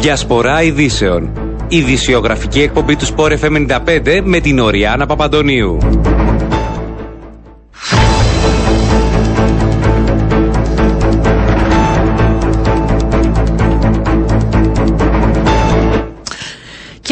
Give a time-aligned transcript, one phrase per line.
[0.00, 1.30] Διασπορά ειδήσεων.
[1.68, 5.78] Ειδησιογραφική εκπομπή του Sport FM 95 με την Οριάνα Παπαντονίου.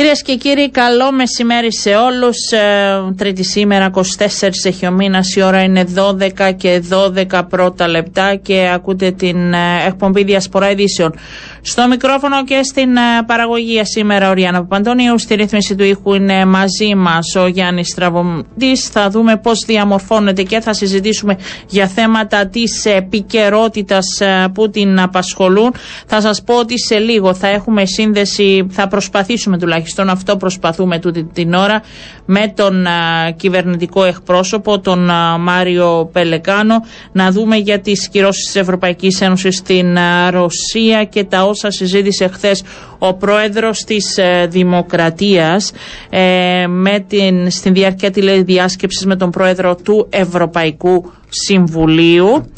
[0.08, 2.50] Κυρίες και κύριοι, καλό μεσημέρι σε όλους.
[2.50, 5.34] Ε, τρίτη σήμερα, 24 έχει ο μήνας.
[5.34, 11.14] Η ώρα είναι 12 και 12 πρώτα λεπτά και ακούτε την ε, εκπομπή Διασπορά Ειδήσεων.
[11.60, 15.18] Στο μικρόφωνο και στην ε, παραγωγή σήμερα ο Ριάννα Παπαντώνιου.
[15.18, 18.76] Στη ρύθμιση του ήχου είναι μαζί μας ο Γιάννης Τραβοντή.
[18.90, 25.74] Θα δούμε πώς διαμορφώνεται και θα συζητήσουμε για θέματα της επικαιρότητας ε, που την απασχολούν.
[26.06, 31.24] Θα σας πω ότι σε λίγο θα έχουμε σύνδεση, θα προσπαθήσουμε τουλάχιστον αυτό προσπαθούμε τούτη
[31.24, 31.82] την ώρα
[32.24, 36.74] με τον α, ε, κυβερνητικό εκπρόσωπο, τον α, Μάριο Πελεκάνο,
[37.12, 39.96] να δούμε για τις κυρώσεις της Ευρωπαϊκής Ένωσης στην
[40.30, 42.62] Ρωσία και τα όσα συζήτησε χθες
[42.98, 45.72] ο πρόεδρος της ε, Δημοκρατίας
[46.10, 52.50] ε, με την, στην διάρκεια τηλεδιάσκεψης με τον πρόεδρο του Ευρωπαϊκού Συμβουλίου.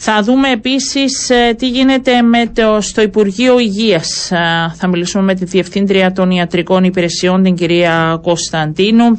[0.00, 4.26] Θα δούμε επίσης ε, τι γίνεται με το, στο Υπουργείο Υγείας.
[4.74, 9.18] θα μιλήσουμε με τη Διευθύντρια των Ιατρικών Υπηρεσιών, την κυρία Κωνσταντίνου,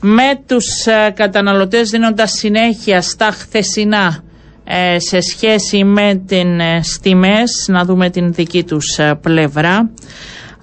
[0.00, 0.66] με τους
[1.14, 4.22] καταναλωτές δίνοντας συνέχεια στα χθεσινά
[4.64, 9.90] ε, σε σχέση με την ε, τιμές, να δούμε την δική τους ε, πλευρά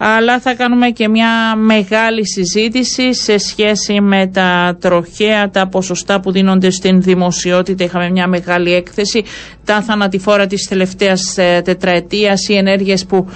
[0.01, 6.31] αλλά θα κάνουμε και μια μεγάλη συζήτηση σε σχέση με τα τροχαία, τα ποσοστά που
[6.31, 7.83] δίνονται στην δημοσιότητα.
[7.83, 9.23] Είχαμε μια μεγάλη έκθεση,
[9.65, 11.33] τα θανατηφόρα της τελευταίας
[11.63, 13.29] τετραετίας, οι ενέργειες που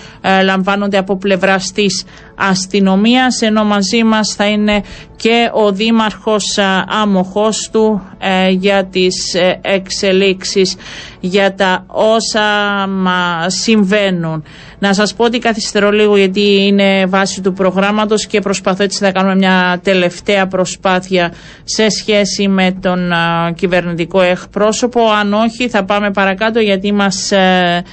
[0.44, 2.04] λαμβάνονται από πλευράς της
[2.36, 4.84] αστυνομίας, ενώ μαζί μας θα είναι
[5.16, 6.58] και ο Δήμαρχος
[7.02, 10.76] Άμοχος του ε, για τις ε, εξελίξεις,
[11.20, 12.42] για τα όσα
[12.88, 14.44] μα συμβαίνουν.
[14.80, 19.12] Να σας πω ότι καθυστερώ λίγο γιατί είναι βάση του προγράμματος και προσπαθώ έτσι να
[19.12, 23.12] κάνουμε μια τελευταία προσπάθεια σε σχέση με τον
[23.56, 25.10] κυβερνητικό εκπρόσωπο.
[25.10, 27.84] Αν όχι θα πάμε παρακάτω γιατί μας ε,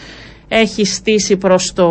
[0.53, 1.88] έχει στήσει προς το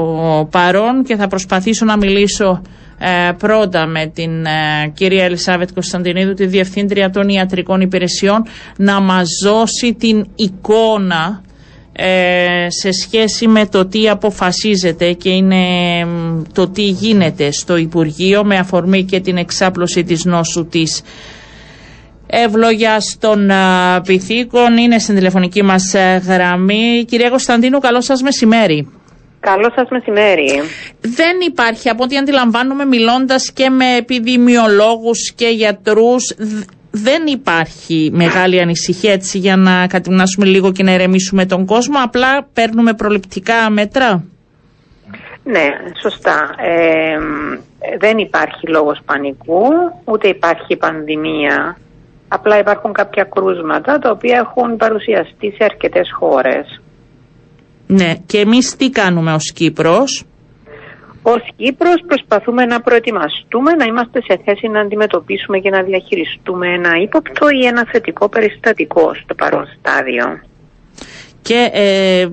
[0.51, 2.61] παρόν και θα προσπαθήσω να μιλήσω
[2.97, 8.43] ε, πρώτα με την ε, κυρία Ελισάβετ Κωνσταντινίδου, τη Διευθύντρια των Ιατρικών Υπηρεσιών,
[8.77, 11.41] να μας δώσει την εικόνα
[11.91, 15.63] ε, σε σχέση με το τι αποφασίζεται και είναι
[16.53, 21.01] το τι γίνεται στο Υπουργείο με αφορμή και την εξάπλωση της νόσου της
[22.31, 23.51] Ευλόγια των
[24.03, 25.95] πυθίκων είναι στην τηλεφωνική μας
[26.27, 27.05] γραμμή.
[27.07, 28.91] Κυρία Κωνσταντίνου, καλό σας μεσημέρι.
[29.39, 30.61] Καλό σας μεσημέρι.
[31.01, 36.35] Δεν υπάρχει, από ό,τι αντιλαμβάνομαι, μιλώντας και με επιδημιολόγους και γιατρούς,
[36.91, 41.95] δεν υπάρχει μεγάλη ανησυχία έτσι για να κατημνάσουμε λίγο και να ερεμήσουμε τον κόσμο.
[42.03, 44.23] Απλά παίρνουμε προληπτικά μέτρα.
[45.43, 45.65] Ναι,
[46.01, 46.55] σωστά.
[46.57, 47.17] Ε,
[47.97, 49.63] δεν υπάρχει λόγος πανικού,
[50.05, 51.77] ούτε υπάρχει πανδημία.
[52.31, 56.81] Απλά υπάρχουν κάποια κρούσματα τα οποία έχουν παρουσιαστεί σε αρκετές χώρες.
[57.87, 60.23] Ναι, και εμείς τι κάνουμε ως Κύπρος;
[61.21, 66.91] Ως Κύπρος προσπαθούμε να προετοιμαστούμε, να είμαστε σε θέση να αντιμετωπίσουμε και να διαχειριστούμε ένα
[67.01, 70.25] ύποπτο ή ένα θετικό περιστατικό στο παρόν στάδιο.
[71.41, 72.27] Και ε,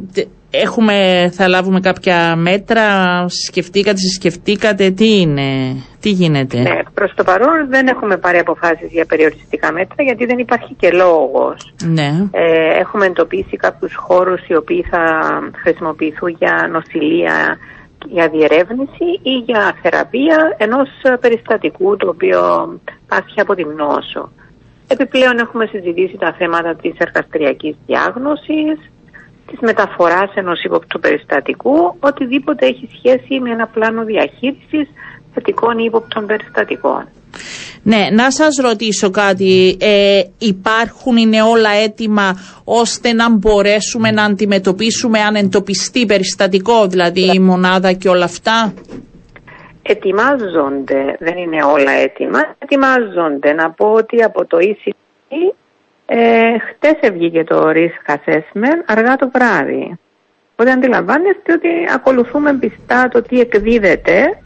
[0.50, 2.84] έχουμε, θα λάβουμε κάποια μέτρα,
[3.28, 9.04] σκεφτήκατε, σκεφτήκατε, τι είναι, τι γίνεται; Ναι, προς το παρόν δεν έχουμε πάρει αποφάσεις για
[9.04, 11.74] περιοριστικά μέτρα γιατί δεν υπάρχει και λόγος.
[11.84, 12.28] Ναι.
[12.30, 15.28] Ε, έχουμε εντοπίσει κάποιους χώρους οι οποίοι θα
[15.62, 17.58] χρησιμοποιηθούν για νοσηλεία,
[18.06, 20.88] για διερεύνηση ή για θεραπεία ενός
[21.20, 22.40] περιστατικού το οποίο
[23.08, 24.32] πάσχει από την νόσο.
[24.86, 28.78] Επιπλέον έχουμε συζητήσει τα θέματα της εργαστηριακής διάγνωσης,
[29.46, 34.88] της μεταφοράς ενός ύποπτου περιστατικού, οτιδήποτε έχει σχέση με ένα πλάνο διαχείρισης
[35.36, 37.08] θετικών ύποπτων περιστατικών.
[37.82, 39.76] Ναι, να σας ρωτήσω κάτι.
[39.80, 42.28] Ε, υπάρχουν, είναι όλα έτοιμα
[42.64, 48.74] ώστε να μπορέσουμε να αντιμετωπίσουμε αν εντοπιστεί περιστατικό, δηλαδή η μονάδα και όλα αυτά;
[49.88, 53.52] Ετοιμάζονται, δεν είναι όλα έτοιμα, ετοιμάζονται.
[53.52, 55.54] Να πω ότι από το ECT
[56.06, 59.98] ε, χτες βγήκε το risk assessment αργά το βράδυ.
[60.52, 64.38] Οπότε αντιλαμβάνεστε ότι ακολουθούμε πιστά το τι εκδίδεται,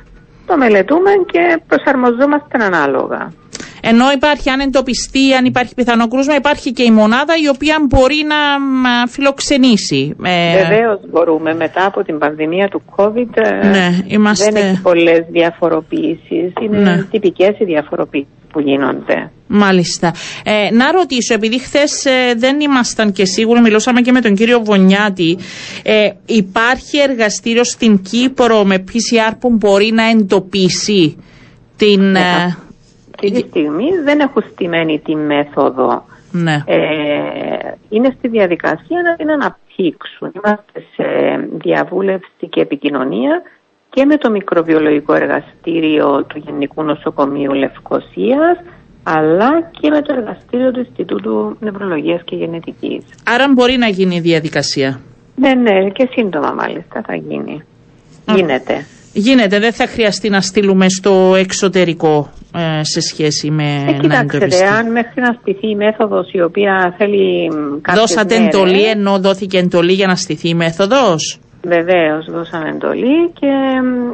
[0.50, 3.32] το μελετούμε και προσαρμοζόμαστε ανάλογα.
[3.82, 8.24] Ενώ υπάρχει, αν εντοπιστεί, αν υπάρχει πιθανό κρούσμα, υπάρχει και η μονάδα η οποία μπορεί
[8.28, 10.16] να φιλοξενήσει.
[10.22, 11.54] Ε, Βεβαίως μπορούμε.
[11.54, 14.50] Μετά από την πανδημία του COVID ε, ναι, είμαστε...
[14.50, 16.52] δεν έχει πολλές διαφοροποιήσεις.
[16.62, 17.02] Είναι ναι.
[17.10, 19.30] τυπικές οι διαφοροποιήσεις που γίνονται.
[19.46, 20.14] Μάλιστα.
[20.44, 24.60] Ε, να ρωτήσω, επειδή χθες ε, δεν ήμασταν και σίγουροι, μιλούσαμε και με τον κύριο
[24.64, 25.38] Βονιάτη,
[25.82, 31.16] ε, υπάρχει εργαστήριο στην Κύπρο με PCR που μπορεί να εντοπίσει
[31.76, 32.00] την...
[32.00, 32.56] Ναι,
[33.20, 36.04] αυτή τη στιγμή δεν έχω στημένη τη μέθοδο.
[36.32, 36.62] Ναι.
[37.88, 40.32] είναι στη διαδικασία να την αναπτύξουν.
[40.34, 41.04] Είμαστε σε
[41.64, 43.42] διαβούλευση και επικοινωνία
[43.90, 48.56] και με το μικροβιολογικό εργαστήριο του Γενικού Νοσοκομείου Λευκοσίας
[49.02, 53.04] αλλά και με το εργαστήριο του Ινστιτούτου Νευρολογίας και Γενετικής.
[53.24, 55.00] Άρα μπορεί να γίνει η διαδικασία.
[55.36, 57.64] Ναι, ναι, και σύντομα μάλιστα θα γίνει.
[58.34, 58.86] Γίνεται.
[59.12, 62.39] Γίνεται, δεν θα χρειαστεί να στείλουμε στο εξωτερικό ε,
[62.80, 67.48] σε σχέση με ε, κοιτάξτε, αν μέχρι να στηθεί η μέθοδος η οποία θέλει
[67.80, 73.30] κάποιες Δώσατε μέρες, εντολή ενώ δόθηκε εντολή για να στηθεί η μέθοδος; Βεβαίως δώσαμε εντολή
[73.40, 73.52] και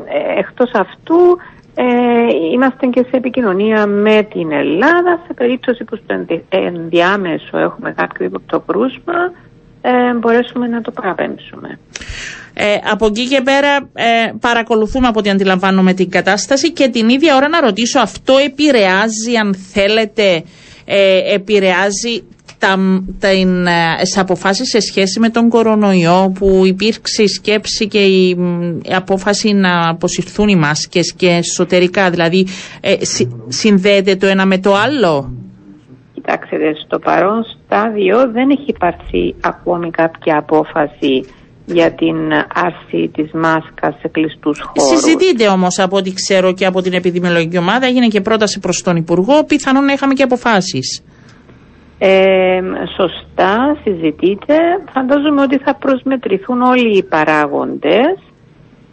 [0.07, 1.39] ε, εκτός αυτού
[1.75, 1.85] ε,
[2.53, 8.61] είμαστε και σε επικοινωνία με την Ελλάδα σε περίπτωση που στο ενδιάμεσο έχουμε κάποιο ύποπτο
[8.61, 9.33] κρούσμα
[9.81, 11.79] ε, μπορέσουμε να το παραπέμψουμε.
[12.59, 17.37] Ε, από εκεί και πέρα ε, παρακολουθούμε από ό,τι αντιλαμβάνομαι την κατάσταση και την ίδια
[17.37, 20.43] ώρα να ρωτήσω αυτό επηρεάζει αν θέλετε
[20.85, 22.23] ε, επηρεάζει
[22.59, 22.77] τα,
[23.19, 23.29] τα,
[24.01, 28.37] τις αποφάσεις σε σχέση με τον κορονοϊό που υπήρξε η σκέψη και η,
[28.95, 32.47] απόφαση να αποσυρθούν οι μάσκες και εσωτερικά δηλαδή
[32.81, 32.95] ε,
[33.49, 35.33] συνδέεται το ένα με το άλλο;
[36.15, 41.25] Κοιτάξτε, στο παρόν στάδιο δεν έχει υπάρξει ακόμη κάποια απόφαση
[41.67, 42.17] για την
[42.55, 45.01] άρση της μάσκας σε κλειστούς χώρους.
[45.01, 48.97] Συζητείτε όμως από ό,τι ξέρω και από την επιδημιολογική ομάδα, έγινε και πρόταση προς τον
[48.97, 51.03] Υπουργό, πιθανόν να είχαμε και αποφάσεις.
[51.99, 52.61] Ε,
[52.97, 54.55] σωστά συζητείτε.
[54.93, 58.27] Φαντάζομαι ότι θα προσμετρηθούν όλοι οι παράγοντες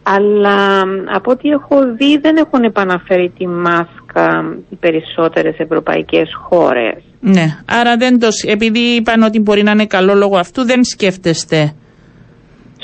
[0.03, 0.81] αλλά
[1.15, 7.03] από ό,τι έχω δει δεν έχουν επαναφέρει τη μάσκα οι περισσότερες ευρωπαϊκές χώρες.
[7.19, 11.73] Ναι, άρα δεν το, επειδή είπαν ότι μπορεί να είναι καλό λόγω αυτού δεν σκέφτεστε.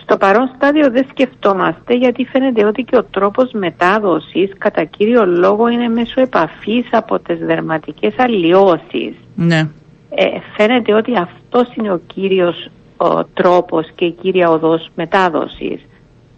[0.09, 5.67] Στο παρόν στάδιο δεν σκεφτόμαστε γιατί φαίνεται ότι και ο τρόπος μετάδοσης κατά κύριο λόγο
[5.67, 9.15] είναι μέσω επαφής από τις δερματικές αλλοιώσεις.
[9.35, 9.69] Ναι.
[10.09, 10.25] Ε,
[10.55, 15.81] φαίνεται ότι αυτός είναι ο κύριος ο τρόπος και η κύρια οδός μετάδοσης.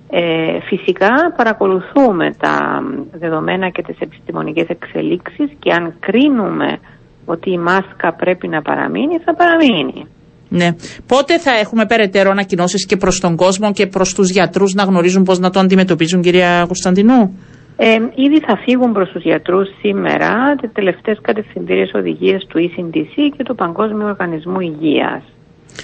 [0.10, 6.80] Ε, φυσικά παρακολουθούμε τα δεδομένα και τις επιστημονικές εξελίξεις και αν κρίνουμε
[7.26, 10.08] ότι η μάσκα πρέπει να παραμείνει, θα παραμείνει.
[10.54, 10.70] Ναι.
[11.08, 15.24] Πότε θα έχουμε περαιτέρω ανακοινώσεις και προς τον κόσμο και προς τους γιατρούς να γνωρίζουν
[15.24, 17.40] πώς να το αντιμετωπίζουν, κυρία Κωνσταντινού;
[17.78, 23.44] Ε, ήδη θα φύγουν προς τους γιατρούς σήμερα τις τελευταίες κατευθυντήριες οδηγίες του ECDC και
[23.44, 25.24] του Παγκόσμιου Οργανισμού Υγείας.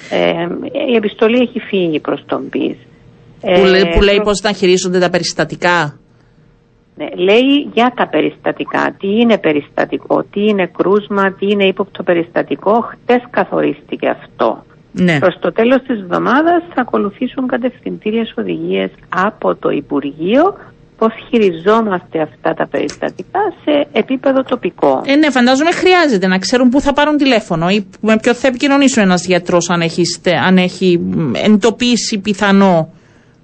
[0.10, 0.48] Ε,
[0.92, 2.78] η επιστολή έχει φύγει προς τον ΠΙΣ.
[3.42, 6.00] Που, λέει, που λέει πώς θα χειρίζονται τα περιστατικά;
[6.98, 8.96] Ναι, λέει για τα περιστατικά.
[9.00, 12.82] Τι είναι περιστατικό, τι είναι κρούσμα, τι είναι ύποπτο περιστατικό.
[12.82, 14.66] Χτες καθορίστηκε αυτό.
[14.92, 15.20] Ναι.
[15.20, 20.56] Προς το τέλος της εβδομάδας θα ακολουθήσουν κατευθυντήριες οδηγίες από το Υπουργείο
[20.98, 25.02] πώς χειριζόμαστε αυτά τα περιστατικά σε επίπεδο τοπικό.
[25.06, 29.04] Ε, ναι, φαντάζομαι χρειάζεται να ξέρουν πού θα πάρουν τηλέφωνο ή με ποιο θα επικοινωνήσουν
[29.04, 31.00] ένας γιατρός αν έχεις, αν έχει
[31.44, 32.90] εντοπίσει πιθανό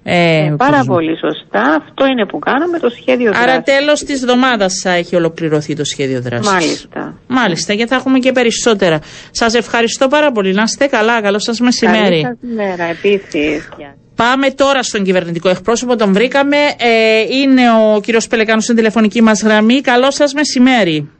[0.06, 1.60] ε, ε, πάρα πολύ σωστά.
[1.60, 3.48] Αυτό είναι που κάνουμε το σχέδιο δράσης.
[3.48, 6.52] Άρα τέλος της εβδομάδας θα έχει ολοκληρωθεί το σχέδιο δράσης.
[6.52, 7.14] Μάλιστα.
[7.26, 8.98] Μάλιστα και θα έχουμε και περισσότερα.
[9.30, 10.52] Σας ευχαριστώ πάρα πολύ.
[10.54, 11.22] Να είστε καλά.
[11.22, 12.22] Καλό σας μεσημέρι.
[12.22, 13.68] Καλή σας μέρα επίσης.
[14.16, 15.96] Πάμε τώρα στον κυβερνητικό εκπρόσωπο.
[15.96, 16.56] Τον βρήκαμε.
[16.56, 19.80] Ε, είναι ο κύριος Πελεκάνος στην τηλεφωνική μας γραμμή.
[19.80, 21.10] Καλό σας μεσημέρι.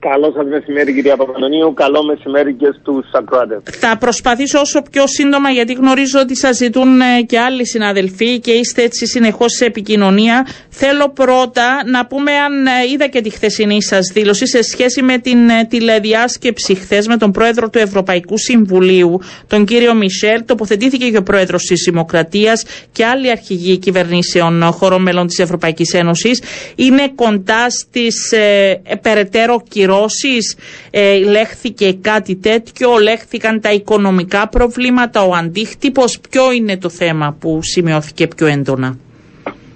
[0.00, 1.74] Καλό σας μεσημέρι, κυρία Παπαδονίου.
[1.74, 3.60] Καλό μεσημέρι και στους ακροάτε.
[3.70, 8.50] Θα προσπαθήσω όσο πιο σύντομα, γιατί γνωρίζω ότι σας ζητούν ε, και άλλοι συναδελφοί και
[8.50, 10.46] είστε έτσι συνεχώς σε επικοινωνία.
[10.68, 15.18] Θέλω πρώτα να πούμε αν ε, είδα και τη χθεσινή σας δήλωση σε σχέση με
[15.18, 20.44] την ε, τηλεδιάσκεψη χθες με τον πρόεδρο του Ευρωπαϊκού Συμβουλίου, τον κύριο Μισελ.
[20.44, 26.42] Τοποθετήθηκε και ο πρόεδρος της Δημοκρατίας και άλλοι αρχηγοί κυβερνήσεων χωρών μελών της Ευρωπαϊκής Ένωσης.
[26.76, 29.62] Είναι κοντά στις ε, περαιτέρω
[29.98, 30.56] κυρώσεις,
[30.90, 37.58] ε, λέχθηκε κάτι τέτοιο, λέχθηκαν τα οικονομικά προβλήματα, ο αντίκτυπος, ποιο είναι το θέμα που
[37.62, 38.96] σημειώθηκε πιο έντονα;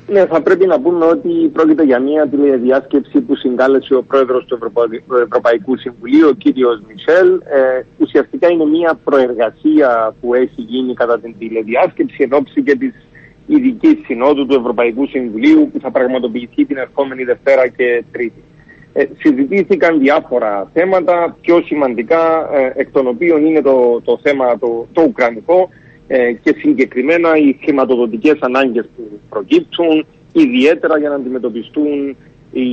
[0.07, 4.59] Ναι, θα πρέπει να πούμε ότι πρόκειται για μια τηλεδιάσκεψη που συγκάλεσε ο πρόεδρος του
[5.26, 7.29] Ευρωπαϊκού Συμβουλίου, ο κύριος Μισελ.
[7.35, 12.95] Ε, ουσιαστικά είναι μια προεργασία που έχει γίνει κατά την τηλεδιάσκεψη εν ώψη και της
[13.47, 18.43] ειδικής συνόδου του Ευρωπαϊκού Συμβουλίου που θα πραγματοποιηθεί την ερχόμενη Δευτέρα και Τρίτη.
[18.92, 24.87] Ε, συζητήθηκαν διάφορα θέματα, πιο σημαντικά ε, εκ των οποίων είναι το, το θέμα το,
[24.92, 25.68] το ουκρανικό
[26.06, 32.16] ε, και συγκεκριμένα οι χρηματοδοτικές ανάγκες που προκύπτουν, ιδιαίτερα για να αντιμετωπιστούν
[32.52, 32.66] η,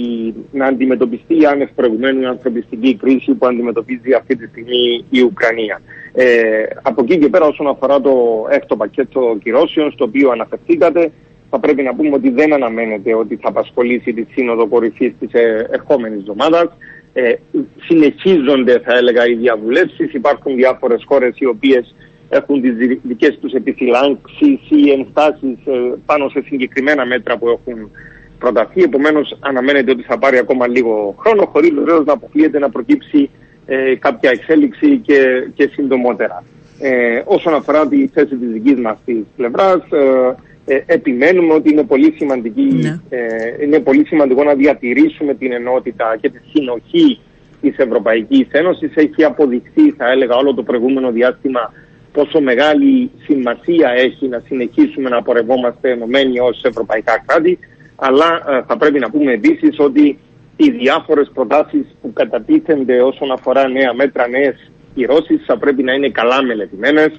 [0.52, 5.82] να αντιμετωπιστεί η άνευ προηγουμένου ανθρωπιστική κρίση που αντιμετωπίζει αυτή τη στιγμή η Ουκρανία.
[6.14, 11.12] Ε, από εκεί και πέρα όσον αφορά το έκτο πακέτο κυρώσεων στο οποίο αναφερθήκατε
[11.50, 15.68] θα πρέπει να πούμε ότι δεν αναμένεται ότι θα απασχολήσει τη Σύνοδο Κορυφής της ε,
[15.72, 16.78] ερχόμενης εβδομάδας.
[17.14, 17.34] Ε,
[17.82, 20.14] συνεχίζονται, θα έλεγα, οι διαβουλεύσεις.
[20.14, 21.96] Υπάρχουν διάφορες χώρες οι οποίες
[22.30, 27.92] έχουν τις δικές τους επιφυλάξεις ή ενστάσεις ε, πάνω σε συγκεκριμένα μέτρα που έχουν
[28.40, 28.82] προταθεί.
[28.84, 33.30] Επομένως, αναμένεται ότι θα πάρει ακόμα λίγο χρόνο, χωρίς βεβαίως να αποκλείεται να προκύψει
[33.66, 36.44] ε, κάποια εξέλιξη και, και συντομότερα.
[36.80, 38.98] Ε, όσον αφορά τη θέση της δικής μας
[39.36, 40.36] πλευράς, ε,
[40.72, 43.00] ε, επιμένουμε ότι είναι πολύ, σημαντική, ναι.
[43.10, 47.20] ε, είναι πολύ σημαντικό να διατηρήσουμε την ενότητα και τη συνοχή
[47.62, 48.92] της Ευρωπαϊκής Ένωσης.
[48.96, 51.74] Έχει αποδειχθεί, θα έλεγα, όλο το προηγούμενο διάστημα
[52.12, 57.60] πόσο μεγάλη σημασία έχει να συνεχίσουμε να πορευόμαστε ενωμένοι ως ευρωπαϊκά κράτη.
[57.96, 60.18] Αλλά ε, θα πρέπει να πούμε επίσης ότι
[60.56, 66.10] οι διάφορες προτάσεις που κατατίθενται όσον αφορά νέα μέτρα, νέες κυρώσεις θα πρέπει να είναι
[66.10, 67.12] καλά μελετημένες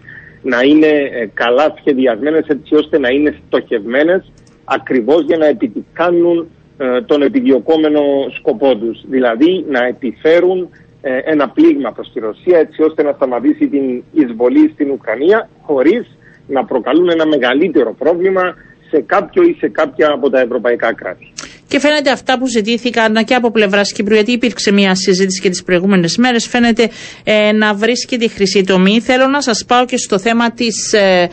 [0.42, 4.32] να είναι ε, καλά σχεδιασμένες έτσι ώστε να είναι στοχευμένες
[4.64, 8.02] ακριβώς για να επιτυχάνουν ε, τον επιδιωκόμενο
[8.38, 9.00] σκοπό τους.
[9.08, 10.68] Δηλαδή να επιφέρουν
[11.00, 16.18] ε, ένα πλήγμα προς τη Ρωσία έτσι ώστε να σταματήσει την εισβολή στην Ουκρανία χωρίς
[16.46, 18.54] να προκαλούν ένα μεγαλύτερο πρόβλημα
[18.90, 21.32] σε κάποιο ή σε κάποια από τα ευρωπαϊκά κράτη.
[21.70, 25.62] Και φαίνεται αυτά που ζητήθηκαν και από πλευράς Κύπρου, γιατί υπήρξε μια συζήτηση και τις
[25.62, 26.90] προηγούμενες μέρες, φαίνεται
[27.24, 29.00] ε, να βρίσκεται η χρυσή τομή.
[29.00, 31.28] Θέλω να σας πάω και στο θέμα της ε,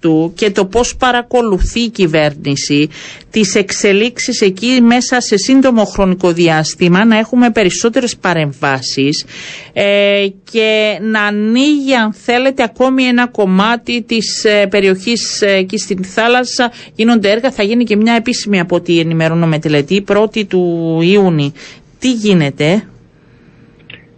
[0.00, 2.88] του και το πώς παρακολουθεί η κυβέρνηση
[3.30, 9.24] τις εξελίξεις εκεί μέσα σε σύντομο χρονικό διάστημα, να έχουμε περισσότερες παρεμβάσεις
[9.72, 16.04] ε, και να ανοίγει, αν θέλετε, ακόμη ένα κομμάτι της ε, περιοχής ε, εκεί στην
[16.04, 16.72] θάλασσα.
[16.94, 21.52] Γίνονται έργα, θα γίνει και μια επίσημη από ό,τι ενημερώνω με τελετή, 1η του Ιούνιου.
[21.98, 22.84] Τι γίνεται,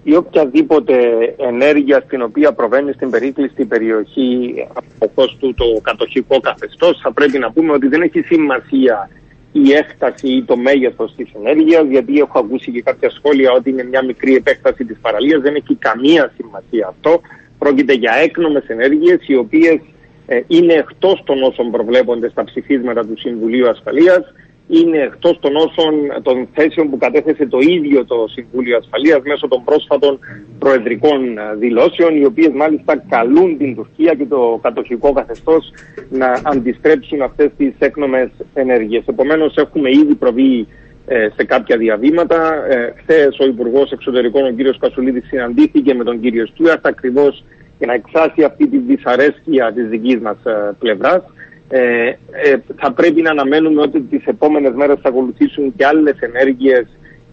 [0.05, 0.95] ή οποιαδήποτε
[1.37, 4.55] ενέργεια στην οποία προβαίνει στην περίκλειστη περιοχή
[4.99, 9.11] από του το κατοχικό καθεστώς θα πρέπει να πούμε ότι δεν έχει σημασία
[9.53, 13.85] η έκταση ή το μέγεθος της ενέργειας, γιατί έχω ακούσει και κάποια σχόλια ότι είναι
[13.85, 15.41] μια μικρή επέκταση της παραλίας.
[15.41, 17.21] Δεν έχει καμία σημασία αυτό.
[17.59, 19.81] Πρόκειται για έκνομες ενέργειες, οι οποίες
[20.27, 24.33] ε, είναι εκτός των όσων προβλέπονται στα ψηφίσματα του Συμβουλίου Ασφαλείας
[24.69, 29.65] είναι εκτός των όσων των θέσεων που κατέθεσε το ίδιο το Συμβούλιο Ασφαλείας μέσω των
[29.65, 30.19] πρόσφατων
[30.59, 35.71] προεδρικών ε, δηλώσεων, οι οποίες μάλιστα καλούν την Τουρκία και το κατοχικό καθεστώς
[36.11, 39.03] να αντιστρέψουν αυτές τις έκνομες ενέργειες.
[39.07, 40.67] Επομένως, έχουμε ήδη προβεί
[41.07, 42.67] ε, σε κάποια διαβήματα.
[42.69, 44.79] Ε, Χθες ο Υπουργός Εξωτερικών, ο κ.
[44.79, 47.45] Κασουλίδης, συναντήθηκε με τον κύριο Στούαρτ ακριβώς
[47.79, 50.37] για να εξάσει αυτή τη δυσαρέσκεια της δικής μας
[50.79, 51.23] πλευράς.
[51.69, 56.87] Ε, ε, θα πρέπει να αναμένουμε ότι τις επόμενες μέρες θα ακολουθήσουν και άλλες ενέργειες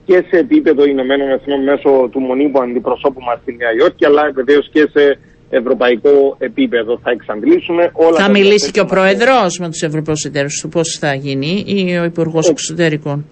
[0.05, 4.69] και σε επίπεδο Ηνωμένων Εθνών μέσω του μονίμου αντιπροσώπου μας στη Νέα Υόρκη αλλά βεβαίως
[4.71, 5.19] και σε
[5.50, 10.69] ευρωπαϊκό επίπεδο θα εξαντλήσουμε όλα Θα μιλήσει και ο Πρόεδρος με τους Ευρωπαίους εταίρους του
[10.69, 13.25] πώς θα γίνει ή ο Υπουργός Εξωτερικών;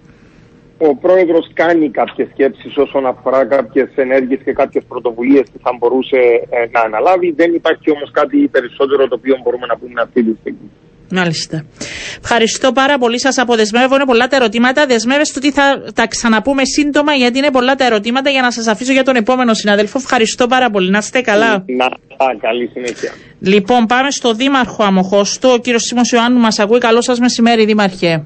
[0.78, 6.20] Ο Πρόεδρος κάνει κάποιες σκέψεις όσον αφορά κάποιες ενέργειες και κάποιες πρωτοβουλίες που θα μπορούσε
[6.50, 7.32] ε, να αναλάβει.
[7.36, 10.70] Δεν υπάρχει όμως κάτι περισσότερο το οποίο μπορούμε να πούμε αυτή τη στιγμή.
[11.10, 11.64] Μάλιστα.
[12.22, 13.20] Ευχαριστώ πάρα πολύ.
[13.20, 13.94] Σας αποδεσμεύω.
[13.94, 14.86] Είναι πολλά τα ερωτήματα.
[14.86, 18.92] Δεσμεύεστε ότι θα τα ξαναπούμε σύντομα, γιατί είναι πολλά τα ερωτήματα για να σας αφήσω
[18.92, 19.98] για τον επόμενο συναδέλφο.
[19.98, 20.90] Ευχαριστώ πάρα πολύ.
[20.90, 21.64] Να είστε καλά.
[21.66, 21.88] Να
[22.40, 23.12] καλή συνέχεια.
[23.40, 25.52] Λοιπόν, πάμε στο Δήμαρχο Αμοχώστο.
[25.52, 26.78] Ο κύριος Σίμω Ιωάννου μας ακούει.
[26.78, 28.24] Καλό σας μεσημέρι, Δήμαρχε.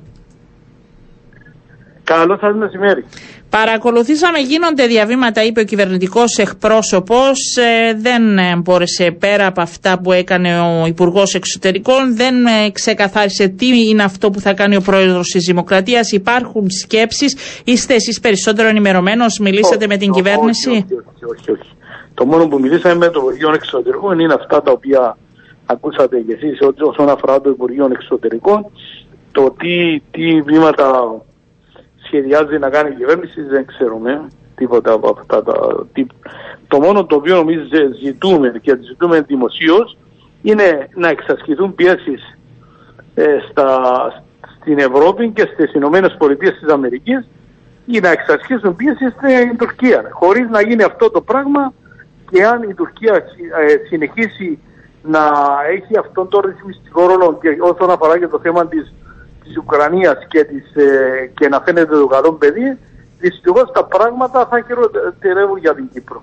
[2.04, 3.04] Καλό σας μεσημέρι.
[3.50, 7.56] Παρακολουθήσαμε, γίνονται διαβήματα, είπε ο κυβερνητικός εκπρόσωπος.
[7.56, 13.48] Ε, δεν ε, μπόρεσε πέρα από αυτά που έκανε ο Υπουργός Εξωτερικών, δεν ε, ξεκαθάρισε
[13.48, 16.12] τι είναι αυτό που θα κάνει ο πρόεδρος της Δημοκρατίας.
[16.12, 17.36] Υπάρχουν σκέψεις.
[17.64, 20.86] Είστε εσείς περισσότερο ενημερωμένος, μιλήσατε με την κυβέρνηση; Όχι,
[21.30, 21.70] όχι, όχι,
[22.14, 25.16] Το μόνο που μιλήσαμε με το Υπουργείο Εξωτερικών είναι αυτά τα οποία
[25.66, 28.66] ακούσατε κι εσείς όσον αφορά το Υπουργείο Εξωτερικών.
[29.32, 31.20] Το τι, τι βήματα
[32.12, 35.86] σχεδιάζει να κάνει η κυβέρνηση δεν ξέρουμε τίποτα από αυτά τα
[36.68, 37.62] Το μόνο το οποίο νομίζω
[38.02, 39.96] ζητούμε και ζητούμε δημοσίως
[40.42, 42.38] είναι να εξασκηθούν πιέσεις
[43.14, 43.38] ε,
[44.60, 47.28] στην Ευρώπη και στις Ηνωμένες Πολιτείες της Αμερικής
[47.86, 50.08] ή να εξασκήσουν πίεση στην Τουρκία.
[50.10, 51.72] Χωρίς να γίνει αυτό το πράγμα
[52.30, 54.58] και αν η Τουρκία ε, συνεχίσει
[55.02, 55.30] να
[55.70, 58.92] έχει αυτόν τον ρυθμιστικό ρόλο και όσον αφορά και το θέμα της
[59.42, 62.78] της Ουκρανίας και, της, ε, και να φαίνεται το καλό παιδί,
[63.18, 66.22] δυστυχώς τα πράγματα θα χειροτερεύουν για την Κύπρο.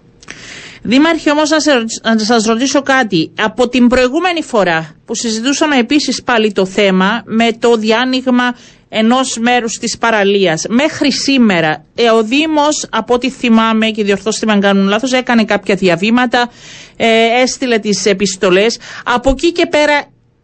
[0.82, 1.72] Δήμαρχε όμως να, σε,
[2.04, 3.32] να σας ρωτήσω κάτι.
[3.38, 8.56] Από την προηγούμενη φορά που συζητούσαμε επίσης πάλι το θέμα με το διάνοιγμα
[8.90, 14.52] ενός μέρους της παραλίας μέχρι σήμερα ε, ο Δήμος από ό,τι θυμάμαι και διορθώστε με
[14.52, 16.50] αν κάνουν λάθος έκανε κάποια διαβήματα,
[16.98, 18.80] ε, έστειλε τις επιστολές.
[19.04, 20.04] Από εκεί και πέρα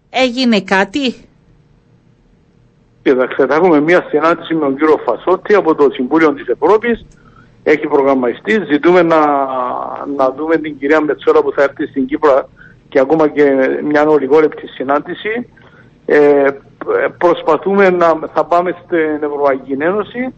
[0.10, 1.16] έγινε κάτι;
[3.06, 7.06] Κοιτάξτε, θα έχουμε μια συνάντηση με τον κύριο Φασότη από το Συμβούλιο της Ευρώπης.
[7.64, 8.66] Έχει προγραμματιστεί.
[8.72, 9.20] Ζητούμε να,
[10.18, 12.50] να δούμε την κυρία Μετσόρα που θα έρθει στην Κύπρο
[12.90, 13.44] και ακόμα και
[13.84, 15.50] μια ολιγόλεπτη συνάντηση.
[16.06, 16.48] Ε,
[17.18, 20.34] προσπαθούμε να θα πάμε στην Ευρωπαϊκή Ένωση.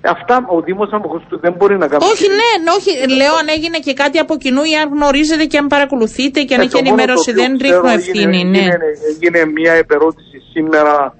[0.00, 2.04] Αυτά ο Δήμο του δεν μπορεί να κάνει.
[2.04, 3.14] Όχι, ναι, όχι.
[3.14, 6.60] Λέω αν έγινε και κάτι από κοινού ή αν γνωρίζετε και αν παρακολουθείτε και αν
[6.60, 7.32] ε, έχει ενημέρωση.
[7.32, 8.44] Δεν ρίχνω ευθύνη.
[8.44, 8.68] ναι.
[9.10, 11.14] έγινε μια επερώτηση σήμερα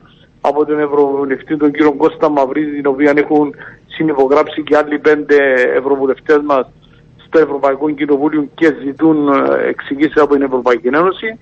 [0.48, 3.54] από τον Ευρωβουλευτή τον κύριο Κώστα Μαυρίδη, την οποία έχουν
[3.86, 5.36] συνυπογράψει και άλλοι πέντε
[5.74, 6.66] Ευρωβουλευτές μας
[7.26, 11.38] στο Ευρωπαϊκό Κοινοβούλιο και ζητούν ε, εξηγήσεις από την Ευρωπαϊκή Ένωση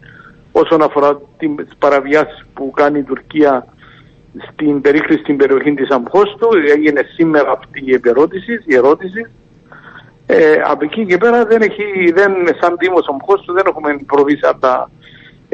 [0.52, 3.66] όσον αφορά τις παραβιάσεις που κάνει η Τουρκία
[4.50, 6.49] στην περίκληση στην περιοχή της Αμχώστου.
[6.76, 9.30] Έγινε σήμερα αυτή η επερώτηση, η ερώτηση.
[10.26, 14.49] Ε, από εκεί και πέρα δεν έχει, δεν, σαν Δήμος Αμχώστου δεν έχουμε προβεί σε
[14.49, 14.90] αυτά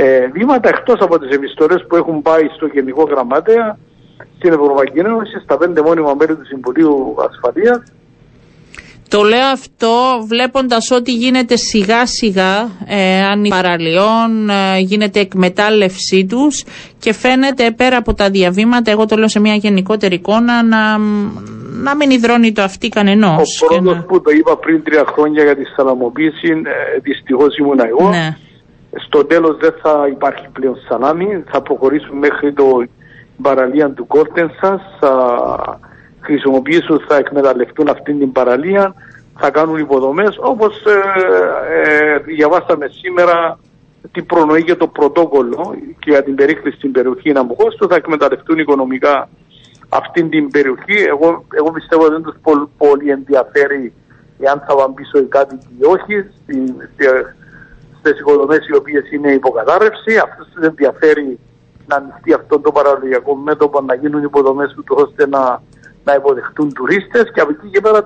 [0.03, 3.79] ε, βήματα εκτός από τις επιστολές που έχουν πάει στο Γενικό Γραμμάτεα
[4.37, 7.83] στην Ευρωπαϊκή Ένωση, στα πέντε μόνιμα μέλη του Συμβουλίου Ασφαλείας
[9.11, 9.93] το λέω αυτό
[10.27, 16.65] βλέποντας ότι γίνεται σιγά σιγά ε, αν παραλιών ε, γίνεται εκμετάλλευσή τους
[16.99, 20.99] και φαίνεται πέρα από τα διαβήματα, εγώ το λέω σε μια γενικότερη εικόνα, να,
[21.83, 23.63] να μην υδρώνει το αυτή κανενός.
[23.63, 24.03] Ο πρώτος να...
[24.03, 28.09] που το είπα πριν τρία χρόνια για τη σαλαμοποίηση, ε, δυστυχώς ήμουν εγώ.
[28.09, 28.37] Ναι.
[28.97, 32.85] Στο τέλος δεν θα υπάρχει πλέον σαλάμι, θα προχωρήσουμε μέχρι το
[33.43, 34.83] παραλία του Κόρτενσας,
[36.21, 38.95] χρησιμοποιήσουν, θα εκμεταλλευτούν αυτήν την παραλία,
[39.39, 40.37] θα κάνουν υποδομές.
[40.41, 41.01] Όπως ε,
[41.83, 43.59] ε, διαβάσαμε σήμερα
[44.13, 49.29] τι προνοεί για το πρωτόκολλο και για την περίκληση στην περιοχή Ναμποχώστου θα εκμεταλλευτούν οικονομικά
[49.89, 51.05] αυτήν την περιοχή.
[51.09, 53.93] Εγώ, εγώ πιστεύω ότι δεν τους πολύ, πολύ ενδιαφέρει
[54.39, 56.25] εάν θα πάνε πίσω οι κάτοικοι ή όχι
[58.01, 60.13] στις οικοδομές οι οποίες είναι υποκατάρρευση.
[60.27, 61.39] Αυτό δεν ενδιαφέρει
[61.87, 65.63] να ανοιχτεί αυτό το παραδοσιακό μέτωπο, να γίνουν υποδομές του ώστε να
[66.05, 68.05] να υποδεχτούν τουρίστες και από εκεί και πέρα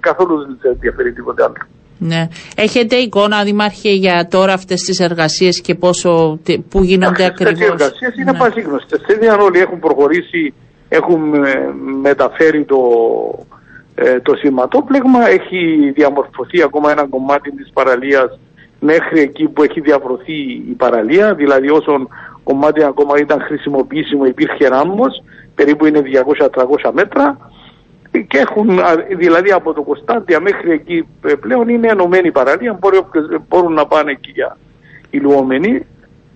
[0.00, 1.54] καθόλου δεν ενδιαφέρει τίποτε άλλο.
[1.98, 2.28] Ναι.
[2.56, 7.52] Έχετε εικόνα, Δημάρχε, για τώρα αυτές τις εργασίες και πόσο, που γίνονται ακριβώς.
[7.52, 8.38] Αυτές οι εργασίες είναι ναι.
[8.38, 9.00] πασίγνωστες.
[9.06, 10.54] Δεν όλοι έχουν προχωρήσει,
[10.88, 12.80] έχουν ε, μεταφέρει το,
[13.94, 18.38] ε, το σηματόπλεγμα, έχει διαμορφωθεί ακόμα ένα κομμάτι της παραλίας
[18.90, 20.38] μέχρι εκεί που έχει διαβρωθεί
[20.72, 22.08] η παραλία, δηλαδή όσον
[22.44, 25.22] κομμάτι ακόμα ήταν χρησιμοποιήσιμο υπήρχε ράμος,
[25.54, 26.02] περίπου είναι
[26.84, 27.36] 200-300 μέτρα
[28.10, 28.80] και έχουν,
[29.18, 32.78] δηλαδή από το Κωνσταντια μέχρι εκεί ε, πλέον είναι ενωμένη παραλία,
[33.48, 34.56] μπορούν να πάνε εκεί για
[35.10, 35.86] ηλουόμενοι,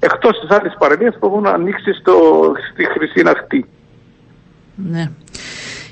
[0.00, 2.14] εκτός της άλλης παραλίας που έχουν ανοίξει στο,
[2.72, 3.66] στη Χρυσή Ναχτή.
[4.74, 5.10] Ναι.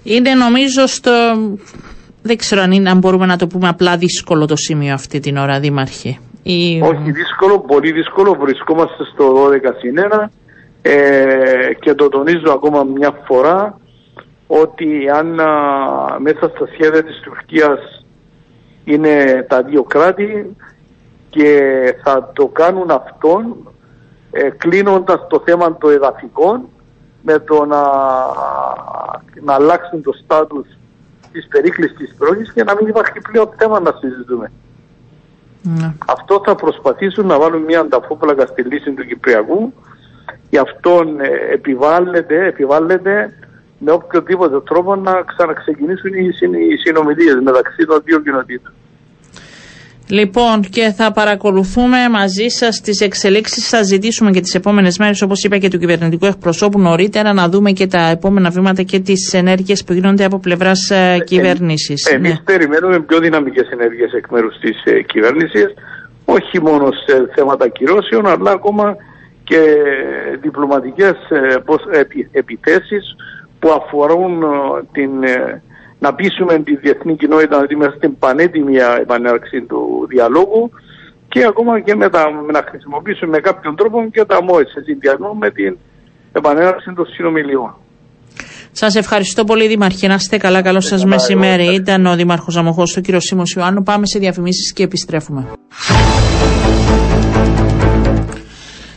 [0.03, 1.12] Είναι νομίζω στο...
[2.23, 5.37] Δεν ξέρω αν, είναι, αν μπορούμε να το πούμε απλά δύσκολο το σημείο αυτή την
[5.37, 6.19] ώρα, Δήμαρχε.
[6.49, 6.81] Ή...
[6.83, 8.37] Όχι δύσκολο, πολύ δύσκολο.
[8.41, 10.27] Βρισκόμαστε στο 12 συν 1
[10.83, 13.79] ε, και το τονίζω ακόμα μια φορά
[14.47, 15.27] ότι αν
[16.19, 18.05] μέσα στα σχέδια της Τουρκίας
[18.85, 20.57] είναι τα δύο κράτη
[21.31, 21.61] και
[22.03, 23.57] θα το κάνουν αυτόν
[24.31, 26.69] ε, κλείνοντας το θέμα των εδαφικών
[27.23, 27.83] με το να,
[29.43, 30.67] να αλλάξουν το στάτους
[31.33, 34.53] της περίκλησης της πρόχης και να μην υπάρχει πλέον θέμα να συζητούμε.
[35.79, 35.93] Ναι.
[36.07, 39.73] Αυτό θα προσπαθήσουν να βάλουν μια ανταφόπλακα στη λύση του Κυπριακού
[40.51, 43.33] Γι' αυτό ε, επιβάλλεται, επιβάλλεται
[43.79, 46.35] με οποιοδήποτε τρόπο να ξαναξεκινήσουν οι,
[46.71, 48.73] οι συνομιλίες μεταξύ των δύο κοινοτήτων.
[50.09, 53.69] Λοιπόν, και θα παρακολουθούμε μαζί σας τις εξελίξεις.
[53.69, 57.71] Θα ζητήσουμε και τις επόμενες μέρες, όπως είπα και του κυβερνητικού εκπροσώπου νωρίτερα, να δούμε
[57.71, 61.95] και τα επόμενα βήματα και τις ενέργειες που γίνονται από πλευράς ε, κυβέρνηση.
[62.11, 62.38] Ε, Εμείς ναι.
[62.45, 65.75] περιμένουμε πιο δυναμικές ενέργειες εκ μέρους της ε, κυβέρνησης,
[66.25, 68.97] όχι μόνο σε θέματα κυρώσεων, αλλά ακόμα
[69.45, 69.61] και
[70.40, 73.16] διπλωματικές ε, επιθέσεις
[73.59, 74.47] που αφορούν ε,
[74.92, 75.62] την, ε,
[75.99, 80.71] να πείσουμε τη διεθνή κοινότητα ότι είμαστε στην πανέτοιμη επανέλαξη του διαλόγου
[81.29, 84.81] και ακόμα και με, τα, με να χρησιμοποιήσουμε με κάποιον τρόπο και τα ΜΟΕ σε
[84.85, 85.77] συνδυασμό με την
[86.33, 87.75] επανέλαξη των συνομιλιών.
[88.73, 90.07] Σας ευχαριστώ πολύ, Δημαρχή.
[90.07, 90.63] Να είστε καλά.
[90.63, 91.75] Καλό σας μεσημέρι.
[91.75, 93.83] Ήταν ο Δήμαρχο Αμοχώ, ο κύριος Σίμω Ιωάννου.
[93.83, 95.47] Πάμε σε διαφημίσεις και επιστρέφουμε.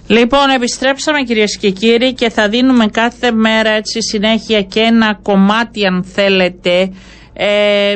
[0.09, 5.85] Λοιπόν, επιστρέψαμε κυρίες και κύριοι και θα δίνουμε κάθε μέρα έτσι συνέχεια και ένα κομμάτι
[5.85, 6.91] αν θέλετε
[7.33, 7.95] ε,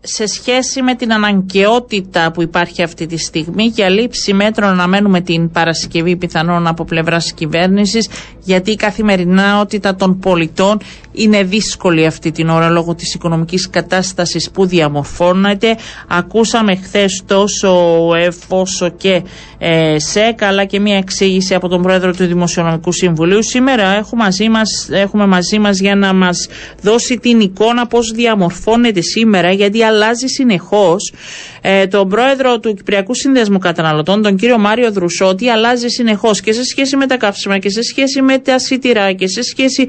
[0.00, 5.20] σε σχέση με την αναγκαιότητα που υπάρχει αυτή τη στιγμή για λήψη μέτρων να μένουμε
[5.20, 8.08] την Παρασκευή πιθανόν από πλευράς κυβέρνησης,
[8.44, 10.78] γιατί η καθημερινότητα των πολιτών
[11.12, 15.76] είναι δύσκολη αυτή την ώρα λόγω της οικονομικής κατάστασης που διαμορφώνεται.
[16.08, 19.22] Ακούσαμε χθες τόσο ΕΦ όσο και
[19.58, 23.42] ε, ΣΕΚ αλλά και μια εξήγηση από τον Πρόεδρο του Δημοσιονομικού Συμβουλίου.
[23.42, 26.48] Σήμερα έχουμε μαζί μας, έχουμε μαζί μας για να μας
[26.82, 31.12] δώσει την εικόνα πώς διαμορφώνεται σήμερα γιατί αλλάζει συνεχώς
[31.60, 36.64] ε, τον Πρόεδρο του Κυπριακού Συνδέσμου Καταναλωτών, τον κύριο Μάριο Δρουσότη, αλλάζει συνεχώς και σε
[36.64, 39.86] σχέση με τα καύσιμα και σε σχέση με τα σιτηρά και σε σχέση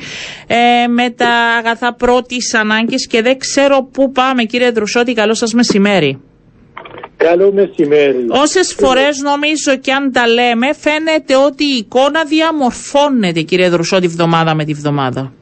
[0.47, 5.13] ε, με τα αγαθά πρώτης ανάγκης και δεν ξέρω πού πάμε, κύριε Δρουσότη.
[5.13, 6.19] Καλό σας μεσημέρι.
[7.17, 8.25] Καλό μεσημέρι.
[8.29, 14.55] Όσες φορές νομίζω και αν τα λέμε, φαίνεται ότι η εικόνα διαμορφώνεται, κύριε Δρουσότη, βδομάδα
[14.55, 15.33] με τη βδομάδα.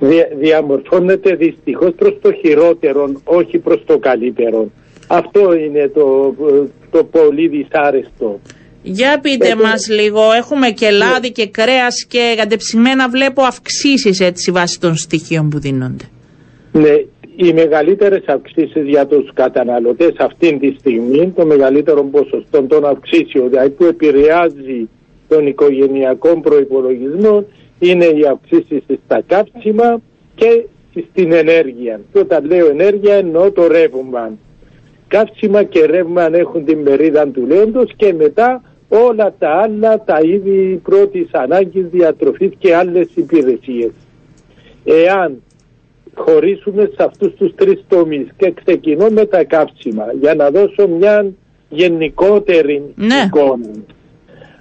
[0.00, 4.70] Δια, διαμορφώνεται δυστυχώς προς το χειρότερο, όχι προς το καλύτερο.
[5.06, 6.34] Αυτό είναι το,
[6.90, 8.40] το πολύ δυσάρεστο.
[8.82, 9.62] Για πείτε Έχω...
[9.62, 15.48] μας λίγο, έχουμε και λάδι και κρέας και κατεψημένα βλέπω αυξήσεις έτσι βάσει των στοιχείων
[15.48, 16.04] που δίνονται.
[16.72, 16.94] Ναι,
[17.36, 23.70] οι μεγαλύτερες αυξήσεις για τους καταναλωτές αυτή τη στιγμή, το μεγαλύτερο ποσοστό των αυξήσεων, δηλαδή
[23.70, 24.88] που επηρεάζει
[25.28, 27.44] τον οικογενειακό προϋπολογισμό,
[27.78, 30.00] είναι οι αυξήσεις στα κάψιμα
[30.34, 30.64] και
[31.10, 32.00] στην ενέργεια.
[32.12, 34.30] Και όταν λέω ενέργεια εννοώ το ρεύμα.
[35.08, 40.80] Κάψιμα και ρεύμα έχουν την μερίδα του λέοντος και μετά όλα τα άλλα τα είδη
[40.82, 43.90] πρώτης ανάγκης διατροφής και άλλες υπηρεσίες.
[44.84, 45.42] Εάν
[46.14, 51.26] χωρίσουμε σε αυτούς τους τρεις τομείς και ξεκινώ με τα καύσιμα για να δώσω μια
[51.68, 53.14] γενικότερη ναι.
[53.26, 53.70] εικόνα.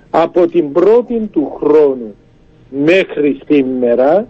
[0.10, 2.16] Από την πρώτη του χρόνου
[2.70, 4.28] μέχρι σήμερα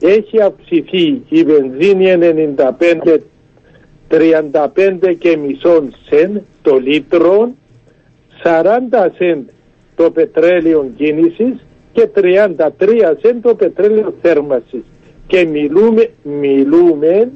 [0.00, 3.18] έχει αυξηθεί η βενζίνη 95
[4.10, 7.50] 35 και μισό σεν το λίτρο
[8.42, 9.48] 40 σεντ
[9.96, 12.56] το πετρέλαιο κίνησης και 33
[13.20, 14.82] σεντ το πετρέλαιο θέρμασης
[15.26, 17.30] και μιλούμε, μιλούμε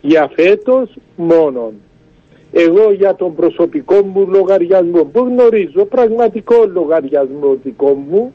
[0.00, 1.72] για φέτος μόνον.
[2.52, 8.34] Εγώ για τον προσωπικό μου λογαριασμό που γνωρίζω πραγματικό λογαριασμό δικό μου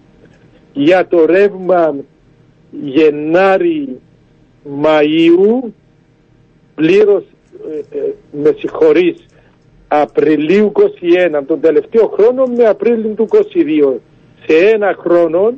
[0.73, 1.95] για το ρεύμα
[2.83, 3.99] Γενάρη
[4.83, 5.69] Μαΐου
[6.75, 7.23] πλήρως
[7.71, 9.25] ε, ε, με συγχωρείς
[9.93, 10.81] Απριλίου 21,
[11.47, 13.37] τον τελευταίο χρόνο με Απρίλιο του 22.
[14.45, 15.53] Σε ένα χρόνο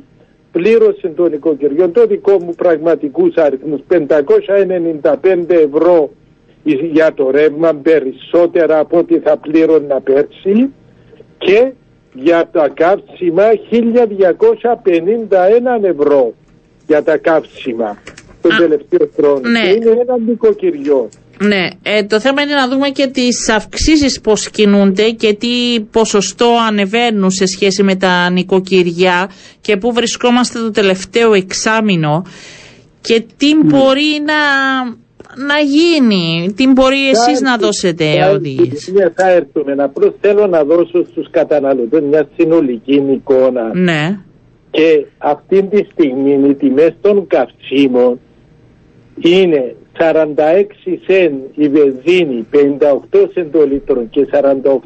[0.52, 3.98] πλήρωσε το νοικοκυριό το δικό μου πραγματικούς αριθμούς 595
[5.48, 6.10] ευρώ
[6.92, 10.72] για το ρεύμα περισσότερα από ό,τι θα πλήρωνα πέρσι
[11.38, 11.72] και
[12.12, 13.78] για τα καύσιμα 1251
[15.82, 16.34] ευρώ
[16.86, 17.98] για τα καύσιμα
[18.42, 19.48] τον τελευταίο χρόνο.
[19.48, 19.68] Ναι.
[19.68, 21.08] Είναι ένα νοικοκυριό.
[21.38, 26.56] Ναι, ε, το θέμα είναι να δούμε και τις αυξήσεις πώς κινούνται και τι ποσοστό
[26.68, 32.24] ανεβαίνουν σε σχέση με τα νοικοκυριά και πού βρισκόμαστε το τελευταίο εξάμεινο
[33.00, 33.62] και τι ναι.
[33.64, 34.34] μπορεί να,
[35.46, 38.90] να γίνει, τι μπορεί εσείς να δώσετε οδηγίες.
[38.92, 39.82] Ναι, θα έρθουμε.
[39.82, 43.70] Απλώ θέλω να δώσω στους καταναλωτές μια συνολική εικόνα.
[43.74, 44.18] Ναι.
[44.70, 48.20] Και αυτή τη στιγμή οι τιμές των καυσίμων
[49.20, 52.46] είναι 46 σεν η βενζίνη,
[53.12, 54.26] 58 σεν το λίτρο και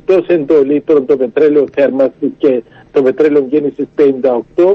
[0.06, 3.86] 48 σεν το λίτρο το πετρέλαιο θέρμανσης και το πετρέλαιο γέννησης
[4.56, 4.74] 58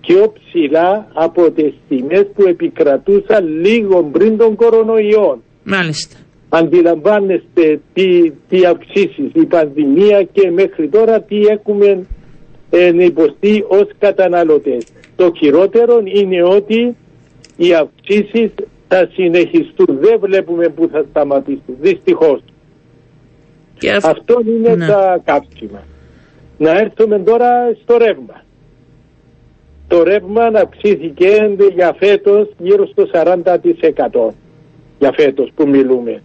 [0.00, 5.42] πιο ψηλά από τις τιμές που επικρατούσαν λίγο πριν τον κορονοϊό.
[5.64, 6.16] Μάλιστα.
[6.48, 12.06] Αντιλαμβάνεστε τι, τι αυξήσεις, η πανδημία και μέχρι τώρα τι έχουμε
[12.98, 14.86] υποστεί ως καταναλωτές.
[15.16, 16.96] Το χειρότερο είναι ότι
[17.56, 18.50] οι αυξήσεις
[18.92, 19.98] θα συνεχιστούν.
[20.00, 21.76] Δεν βλέπουμε που θα σταματήσουν.
[21.80, 22.40] Δυστυχώς.
[24.02, 24.86] Αυτό είναι ναι.
[24.86, 25.82] τα κάψιμα.
[26.58, 28.44] Να έρθουμε τώρα στο ρεύμα.
[29.88, 34.30] Το ρεύμα αυξήθηκε για φέτος γύρω στο 40%
[34.98, 36.22] για φέτος που μιλούμε.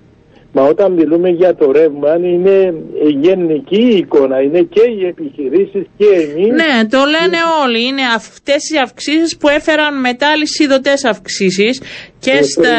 [0.58, 2.74] Μα όταν μιλούμε για το ρεύμα είναι
[3.22, 6.48] γενική εικόνα, είναι και οι επιχειρήσεις και εμείς.
[6.48, 7.86] Ναι, το λένε όλοι.
[7.86, 11.82] Είναι αυτές οι αυξήσεις που έφεραν μετά λυσιδωτές αυξήσεις
[12.20, 12.78] και, ε, στα,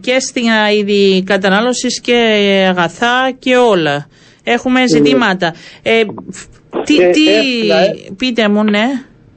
[0.00, 0.42] και στην
[0.78, 2.16] είδη κατανάλωσης και
[2.68, 4.06] αγαθά και όλα.
[4.44, 4.86] Έχουμε ναι.
[4.86, 5.54] ζητήματα.
[5.82, 6.02] Ε,
[6.84, 7.20] τι, ε, τι
[8.16, 8.86] πείτε μου, ναι.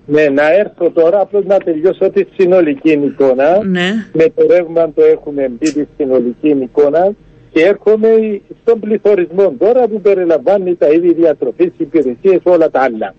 [0.05, 3.63] Ναι, να έρθω τώρα απλώς να τελειώσω τη συνολική εικόνα.
[3.65, 3.89] Ναι.
[4.13, 7.15] Με το ρεύμα το έχουμε μπει τη συνολική εικόνα
[7.53, 13.15] και έρχομαι στον πληθωρισμό τώρα που περιλαμβάνει τα είδη διατροφής, υπηρεσίες, όλα τα άλλα.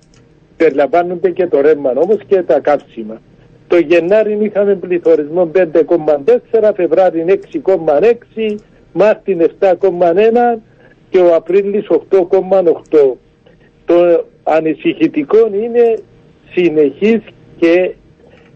[0.56, 3.20] Περιλαμβάνονται και το ρεύμα όμως και τα κάψιμα.
[3.68, 8.56] Το Γενάρη είχαμε πληθωρισμό 5,4, Φεβράρι 6,6,
[8.92, 10.60] Μάρτιν 7,1
[11.10, 13.16] και ο Απρίλης 8,8.
[13.84, 15.98] Το ανησυχητικό είναι
[16.52, 17.20] συνεχής
[17.58, 17.94] και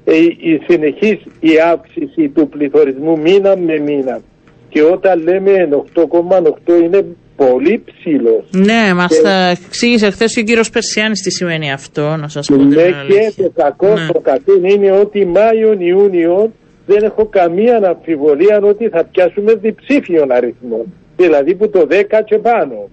[0.05, 4.21] ε, η συνεχής η αύξηση του πληθωρισμού μήνα με μήνα.
[4.69, 7.05] Και όταν λέμε 8,8 είναι
[7.37, 8.45] πολύ ψηλός.
[8.51, 9.23] Ναι, μας και...
[9.23, 12.57] τα εξήγησε χθες και ο κύριος Περσιάνη τι σημαίνει αυτό, να σας πω.
[12.57, 12.85] Ναι,
[13.37, 14.07] και το κακό ναι.
[14.13, 16.53] το κακό είναι ότι Μάιο-Ιούνιο
[16.87, 20.85] δεν έχω καμία αμφιβολία ότι θα πιάσουμε διψήφιον αριθμό.
[21.17, 21.93] Δηλαδή που το 10
[22.25, 22.89] και πάνω.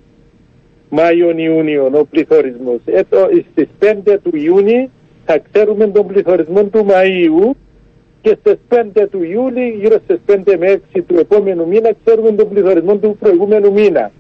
[0.90, 2.80] Μάιο-Ιούνιο ο πληθωρισμός.
[3.52, 4.90] Στις 5 του Ιούνιου
[5.26, 7.56] θα ξέρουμε τον πληθωρισμό του Μαΐου
[8.26, 8.58] και στις
[8.96, 13.18] 5 του Ιούλη, γύρω στις 5 με 6 του επόμενου μήνα, ξέρουμε τον πληθωρισμό του
[13.20, 14.12] προηγούμενου μήνα.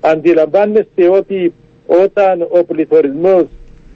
[0.00, 1.52] Αντιλαμβάνεστε ότι
[1.86, 3.44] όταν ο πληθωρισμός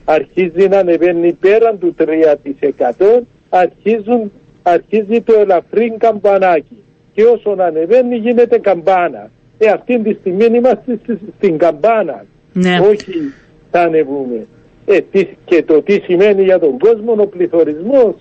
[0.05, 8.57] αρχίζει να ανεβαίνει πέραν του 3% αρχίζουν, αρχίζει το ελαφρύ καμπανάκι και όσο ανεβαίνει γίνεται
[8.57, 9.31] καμπάνα.
[9.57, 10.99] Ε, αυτή τη στιγμή είμαστε
[11.37, 12.25] στην καμπάνα.
[12.53, 12.79] Ναι.
[12.91, 13.33] Όχι
[13.71, 14.47] θα ανεβούμε.
[14.85, 14.99] Ε,
[15.45, 18.15] και το τι σημαίνει για τον κόσμο ο πληθωρισμός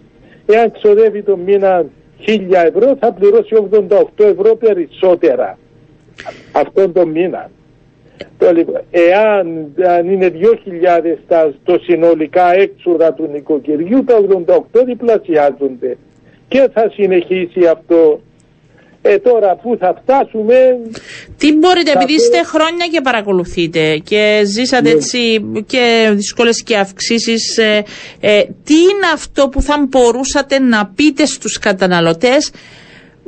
[0.46, 1.84] εάν ξοδεύει το μήνα
[2.26, 5.58] 1000 ευρώ θα πληρώσει 88 ευρώ περισσότερα
[6.52, 7.50] αυτόν τον μήνα.
[8.90, 14.14] Εάν αν είναι 2.000 τα, το συνολικά έξοδα του νοικοκυριού, τα
[14.46, 15.96] 88 διπλασιάζονται.
[16.48, 18.20] Και θα συνεχίσει αυτό.
[19.08, 20.54] Ε, τώρα που θα φτάσουμε...
[21.38, 24.94] Τι μπορείτε, επειδή είστε χρόνια και παρακολουθείτε και ζήσατε ναι.
[24.94, 27.84] έτσι και δυσκολίες και αυξήσεις, ε,
[28.20, 32.50] ε, τι είναι αυτό που θα μπορούσατε να πείτε στους καταναλωτές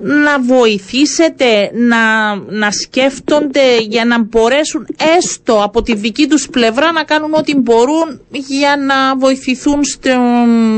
[0.02, 4.86] να βοηθήσετε να, να σκέφτονται για να μπορέσουν
[5.18, 10.10] έστω από τη δική τους πλευρά να κάνουν ό,τι μπορούν για να βοηθηθούν στο,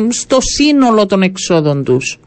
[0.09, 2.19] στο σύνολο των εξόδων τους;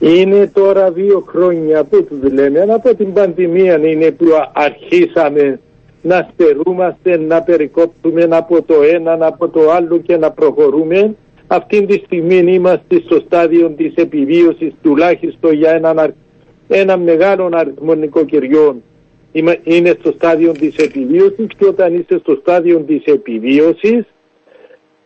[0.00, 5.60] Είναι τώρα δύο χρόνια που τους λέμε, από την πανδημία είναι που αρχίσαμε
[6.02, 11.14] να στερούμαστε, να περικόπτουμε από το ένα, από το άλλο και να προχωρούμε
[11.52, 16.14] αυτή τη στιγμή είμαστε στο στάδιο της επιβίωσης τουλάχιστον για έναν,
[16.68, 18.82] ένα μεγάλο αριθμό νοικοκυριών.
[19.62, 24.04] Είναι στο στάδιο της επιβίωσης και όταν είσαι στο στάδιο της επιβίωσης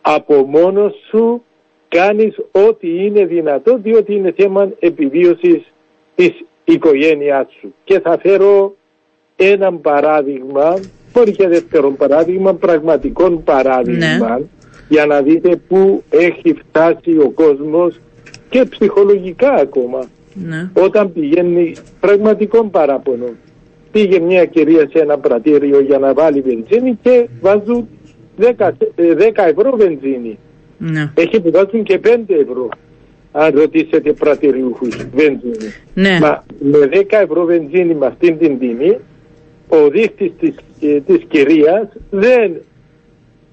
[0.01, 1.43] από μόνος σου
[1.87, 5.73] κάνεις ό,τι είναι δυνατό διότι είναι θέμα επιβίωσης
[6.15, 7.73] της οικογένειάς σου.
[7.83, 8.75] Και θα φέρω
[9.35, 10.79] ένα παράδειγμα,
[11.13, 14.17] μπορεί και δεύτερο παράδειγμα, πραγματικό παράδειγμα.
[14.17, 14.45] Ναι
[14.87, 17.99] για να δείτε πού έχει φτάσει ο κόσμος
[18.49, 20.05] και ψυχολογικά ακόμα.
[20.33, 20.69] Ναι.
[20.73, 23.25] Όταν πηγαίνει πραγματικό παράπονο.
[23.91, 27.87] Πήγε μια κυρία σε ένα πρατήριο για να βάλει βενζίνη και βάζουν
[28.39, 30.37] 10, 10 ε, ευρώ βενζίνη.
[30.77, 31.11] Ναι.
[31.13, 32.69] Έχει που βάζουν και 5 ευρώ.
[33.31, 35.73] Αν ρωτήσετε πρατηριούχους βενζίνη.
[35.93, 36.19] Ναι.
[36.21, 38.97] Μα με 10 ευρώ βενζίνη με αυτήν την τιμή
[39.67, 42.61] ο δείχτης της, ε, της κυρίας δεν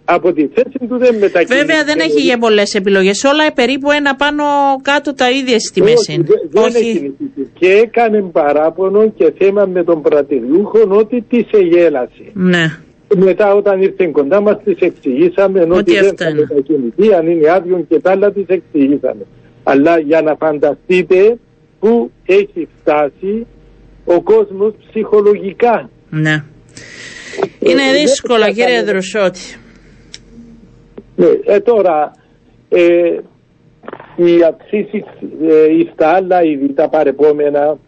[0.05, 1.55] από τη θέση του δεν μετακινείται.
[1.55, 3.25] Βέβαια δεν έχει για πολλές επιλογές.
[3.25, 4.45] Όλα περίπου ένα πάνω
[4.83, 6.25] κάτω τα ίδια τιμές είναι.
[6.51, 7.15] Δεν έχει
[7.59, 12.25] και έκανε παράπονο και θέμα με τον πρατηριούχο ότι τη εγέλασε.
[12.33, 12.79] Ναι.
[13.17, 17.85] Μετά όταν ήρθε κοντά μα τη εξηγήσαμε ότι, ότι δεν θα μετακινηθεί, αν είναι άδειο
[17.89, 19.27] και τα άλλα τη εξηγήσαμε.
[19.63, 21.39] Αλλά για να φανταστείτε
[21.81, 23.47] που έχει φτάσει
[24.05, 25.91] ο κόσμος ψυχολογικά.
[26.11, 26.45] Ναι.
[27.59, 29.57] Είναι δύσκολα κύριε Δροσότη.
[31.17, 32.13] Ναι, ε, τώρα,
[32.69, 33.19] ε,
[34.17, 35.05] οι αυξήσει
[35.43, 37.79] ε, στα άλλα είδη, τα παρεπόμενα,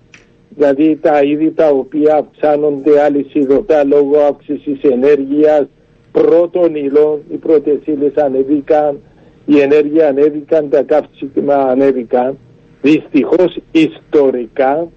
[0.57, 5.67] δηλαδή τα είδη τα οποία αυξάνονται αλυσιδωτά λόγω αύξησης ενέργειας,
[6.13, 9.01] πρώτων υλών, οι πρώτες ύλες ανέβηκαν,
[9.47, 12.39] η ενέργεια ανέβηκαν, τα καύσιμα ανέβηκαν.
[12.83, 14.89] Δυστυχώς ιστορικά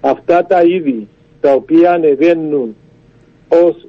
[0.00, 1.08] αυτά τα είδη
[1.40, 2.76] τα οποία ανεβαίνουν
[3.48, 3.86] ως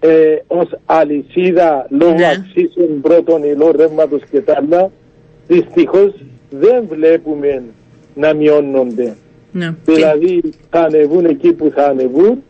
[0.00, 2.26] ε, ως αλυσίδα λόγω ναι.
[2.26, 4.90] αξίσεων πρώτων υλών ρεύματος και τα άλλα
[5.46, 6.14] δυστυχώς
[6.50, 7.62] δεν βλέπουμε
[8.14, 9.16] να μειώνονται.
[9.52, 9.74] Ναι.
[9.84, 12.42] Δηλαδή θα ανεβούν εκεί που θα ανεβούν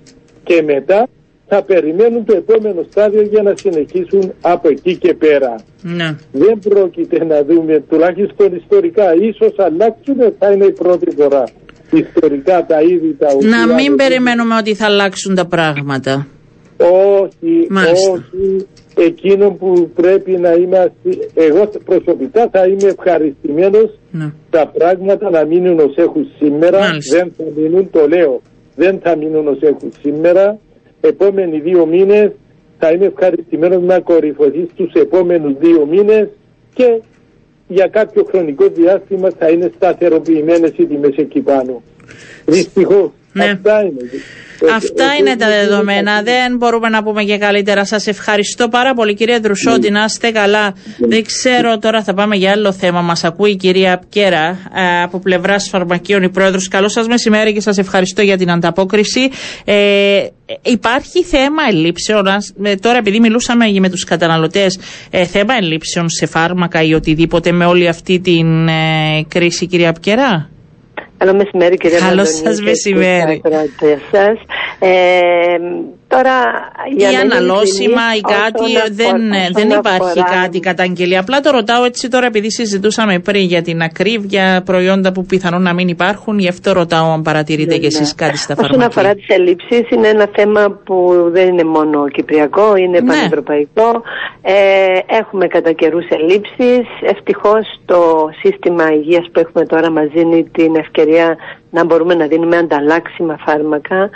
[0.44, 1.08] και μετά
[1.54, 5.54] θα περιμένουν το επόμενο στάδιο για να συνεχίσουν από εκεί και πέρα.
[5.82, 6.16] Ναι.
[6.32, 9.14] Δεν πρόκειται να δούμε τουλάχιστον ιστορικά.
[9.14, 11.44] Ίσως αλλάξουν θα είναι η πρώτη φορά.
[11.90, 13.48] Ιστορικά τα είδη τα οποία...
[13.48, 16.26] Να μην περιμένουμε ότι θα αλλάξουν τα πράγματα.
[16.76, 17.68] Όχι,
[18.10, 18.66] όχι.
[18.94, 20.92] Εκείνο που πρέπει να είμαστε,
[21.34, 24.32] εγώ προσωπικά θα είμαι ευχαριστημένος ναι.
[24.50, 26.78] τα πράγματα να μείνουν ως έχουν σήμερα.
[27.10, 28.40] Δεν θα μείνουν, το λέω,
[28.74, 30.58] δεν θα μείνουν ως έχουν σήμερα.
[31.00, 32.30] Επόμενοι δύο μήνες
[32.78, 36.28] θα είμαι ευχαριστημένος να κορυφωθείς στους επόμενους δύο μήνες
[36.74, 37.00] και
[37.68, 41.82] για κάποιο χρονικό διάστημα θα είναι σταθεροποιημένες οι τιμές εκεί πάνω.
[42.44, 43.10] Δυστυχώς.
[43.32, 43.44] Ναι.
[43.44, 44.10] Αυτά είναι.
[44.74, 46.22] Αυτά Ε, είναι ε, τα ε, δεδομένα.
[46.22, 47.84] Δεν μπορούμε να πούμε και καλύτερα.
[47.84, 49.90] Σα ευχαριστώ πάρα πολύ, κυρία Δρουσότη.
[49.90, 50.74] Να είστε καλά.
[50.98, 53.00] Δεν ξέρω τώρα, θα πάμε για άλλο θέμα.
[53.00, 56.60] Μα ακούει η κυρία Πκέρα ε, από πλευρά φαρμακείων, η πρόεδρο.
[56.70, 59.30] Καλό σα μεσημέρι και σα ευχαριστώ για την ανταπόκριση.
[59.64, 60.26] Ε,
[60.62, 62.26] υπάρχει θέμα ελλείψεων.
[62.28, 64.66] ας- ε, τώρα, επειδή μιλούσαμε με του καταναλωτέ,
[65.10, 70.50] ε, θέμα ελλείψεων σε φάρμακα ή οτιδήποτε με όλη αυτή την ε, κρίση, κυρία Πκέρα.
[71.24, 73.40] Καλό μεσημέρι κυρία Καλό Μαντωνίου σας και μεσημέρι.
[73.42, 74.38] στους ακροατές σας.
[74.78, 75.56] Ε,
[76.14, 76.34] τώρα,
[76.96, 80.40] για ή να είμαι αναλώσιμα ή ειλικρινής, κάτι, όσον δεν, αφορά- δεν όσον υπάρχει αφορά-
[80.42, 81.20] κάτι καταγγελία.
[81.20, 85.72] Απλά το ρωτάω έτσι τώρα επειδή συζητούσαμε πριν για την ακρίβεια προϊόντα που πιθανόν να
[85.72, 86.38] μην υπάρχουν.
[86.38, 88.26] Γι' αυτό ρωτάω αν παρατηρείτε Ναι, κι εσείς ναι.
[88.26, 88.86] κάτι στα Όσον φαρμακεία.
[88.86, 93.06] αφορά τις ελλείψεις, είναι ένα θέμα που δεν είναι μόνο κυπριακό, είναι Ναι.
[93.12, 94.02] πανευρωπαϊκό.
[94.42, 94.54] Ε,
[95.18, 96.86] έχουμε κατά καιρούς ελλείψεις.
[97.02, 101.36] Ευτυχώς το σύστημα υγείας που έχουμε τώρα μας δίνει την ευκαιρία
[101.70, 104.10] να μπορούμε να δίνουμε ανταλλάξιμα φάρμακα.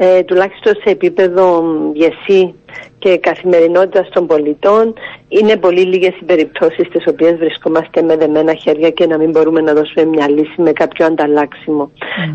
[0.00, 2.54] Ε, τουλάχιστον σε επίπεδο μ, γεσί
[2.98, 4.94] και καθημερινότητα των πολιτών
[5.28, 9.60] είναι πολύ λίγες οι περιπτώσεις στις οποίες βρισκόμαστε με δεμένα χέρια και να μην μπορούμε
[9.60, 11.90] να δώσουμε μια λύση με κάποιο ανταλλάξιμο.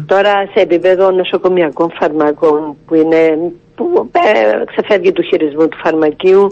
[0.06, 6.48] Τώρα σε επίπεδο νοσοκομιακών φαρμάκων που είναι που ε, ξεφεύγει του χειρισμού του φαρμακείου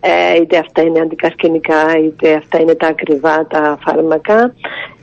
[0.00, 4.54] ε, είτε αυτά είναι αντικαρκυνικά είτε αυτά είναι τα ακριβά τα φάρμακα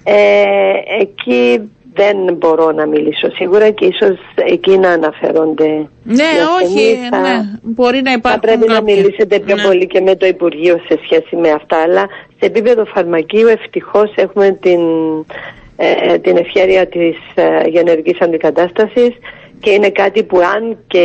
[0.04, 1.70] ε, εκεί
[2.02, 5.68] δεν μπορώ να μιλήσω σίγουρα και ίσως εκεί να αναφέρονται
[6.04, 7.10] Ναι, οι όχι, ασθενείς.
[7.10, 7.42] Θα- ναι.
[7.62, 9.62] Μπορεί να θα υπάρχουν πρέπει να κάποια- μιλήσετε πιο Ναι.
[9.64, 11.78] πολύ και με το Υπουργείο σε σχέση με αυτά.
[11.82, 12.08] Αλλά
[12.40, 14.80] σε επίπεδο φαρμακείου ευτυχώς έχουμε την,
[15.76, 19.12] ε, την ευχαίρεια της ε, γενερικής αντικατάστασης
[19.60, 21.00] και είναι κάτι που αν και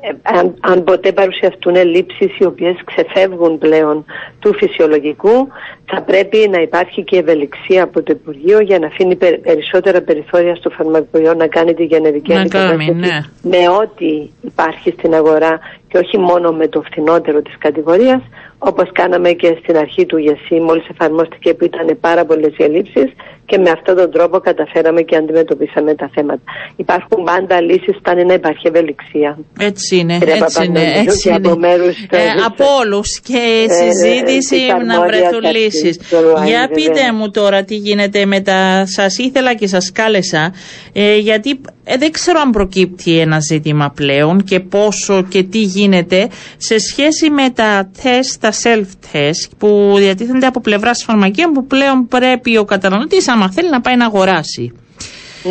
[0.00, 4.04] ε, αν, αν ποτέ παρουσιαστούν ελλείψεις οι οποίες ξεφεύγουν πλέον
[4.38, 5.48] του φυσιολογικού
[5.84, 10.54] θα πρέπει να υπάρχει και ευελιξία από το Υπουργείο για να αφήνει περι- περισσότερα περιθώρια
[10.54, 13.18] στο φαρμακοποιό να κάνει τη γενερική Να αντικατάσταση κάνει, ναι.
[13.42, 18.22] με ό,τι υπάρχει στην αγορά και όχι μόνο με το φθηνότερο της κατηγορίας
[18.70, 23.08] όπως κάναμε και στην αρχή του ΓΕΣΥ μόλις εφαρμόστηκε που ήταν πάρα πολλές οι ελλείψεις
[23.46, 26.42] και με αυτόν τον τρόπο καταφέραμε και αντιμετωπίσαμε τα θέματα.
[26.76, 29.38] Υπάρχουν πάντα λύσεις όταν να υπάρχει ευελιξία.
[29.58, 31.48] Έτσι είναι, Κύριε έτσι είναι, Παπανδρέου, έτσι και είναι.
[31.48, 35.96] από μέρους Ε, των- από όλους και Ε, συζήτηση της να αρμόδιας βρεθούν αρχής λύσεις.
[35.98, 36.04] του
[36.36, 36.74] ΟΑΕ, Για βέβαια.
[36.74, 38.82] πείτε μου τώρα τι γίνεται με τα...
[38.86, 40.54] Σας ήθελα και σας κάλεσα
[40.92, 46.28] ε, γιατί ε, δεν ξέρω αν προκύπτει ένα ζήτημα πλέον και πόσο και τι γίνεται
[46.56, 52.56] σε σχέση με τα τεστ, τα self-test που διατίθενται από πλευράς φαρμακείων που πλέον πρέπει
[52.56, 54.72] ο καταναλωτής άμα θέλει να πάει να αγοράσει.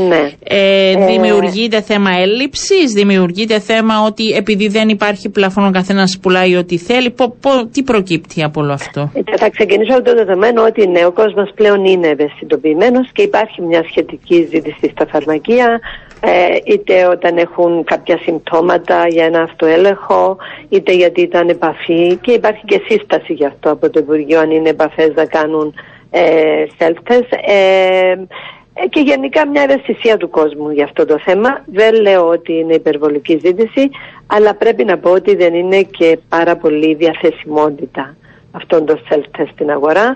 [0.07, 0.31] Ναι.
[0.43, 6.77] Ε, δημιουργείται θέμα έλλειψης, δημιουργείται θέμα ότι επειδή δεν υπάρχει πλαφόν ο καθένας πουλάει ό,τι
[6.77, 7.09] θέλει.
[7.11, 11.05] Πο, πο- τι προκύπτει από όλο αυτό; Ε, Θα ξεκινήσω από το δεδομένο ότι ναι,
[11.05, 15.79] ο κόσμος πλέον είναι ευαισθητοποιημένος και υπάρχει μια σχετική ζήτηση στα φαρμακεία
[16.25, 20.37] ε, είτε όταν έχουν κάποια συμπτώματα για ένα αυτοέλεγχο
[20.69, 24.69] είτε γιατί ήταν επαφή και υπάρχει και σύσταση γι' αυτό από το Υπουργείο αν είναι
[24.69, 25.73] επαφές να κάνουν
[26.09, 27.27] ε, self-test.
[27.45, 28.15] Ε,
[28.73, 31.63] ε, και γενικά μια ευαισθησία του κόσμου για αυτό το θέμα.
[31.65, 33.89] Δεν λέω ότι είναι υπερβολική ζήτηση,
[34.27, 38.15] αλλά πρέπει να πω ότι δεν είναι και πάρα πολύ διαθεσιμότητα
[38.51, 40.15] αυτών των self-test στην αγορά.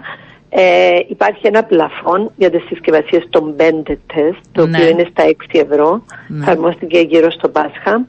[0.50, 4.78] Ε, υπάρχει ένα πλαφόν για τις συσκευασίες των 5 τεστ, το Ναι.
[4.78, 6.04] οποίο είναι στα 6 ευρώ.
[6.28, 6.44] Ναι.
[6.44, 8.06] Εφαρμόστηκε γύρω στο Πάσχα.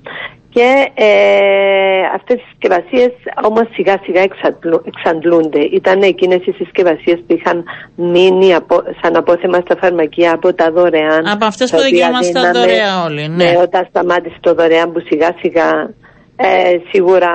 [0.50, 3.10] Και ε, αυτές οι συσκευασίες
[3.44, 5.58] όμως σιγά σιγά εξαντλου- εξαντλούνται.
[5.60, 11.26] Ήταν εκείνες οι συσκευασίες που είχαν μείνει από, σαν απόθεμα στα φαρμακεία από τα δωρεάν.
[11.26, 13.44] Από αυτές τα που οποία δικαιούμασταν δίναμε, δωρεάν όλοι, ναι.
[13.44, 15.90] ναι, όταν σταμάτησε το δωρεάν που σιγά σιγά
[16.36, 17.30] ε, σίγουρα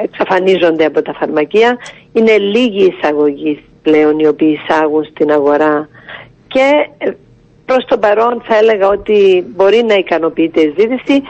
[0.00, 1.76] ε, εξαφανίζονται από τα φαρμακεία.
[2.12, 5.88] Είναι λίγοι εισαγωγοί πλέον οι οποίοι εισάγουν στην αγορά
[6.48, 6.66] και
[6.98, 7.10] ε,
[7.64, 11.22] προς το παρόν θα έλεγα ότι μπορεί να ικανοποιείται η ζήτηση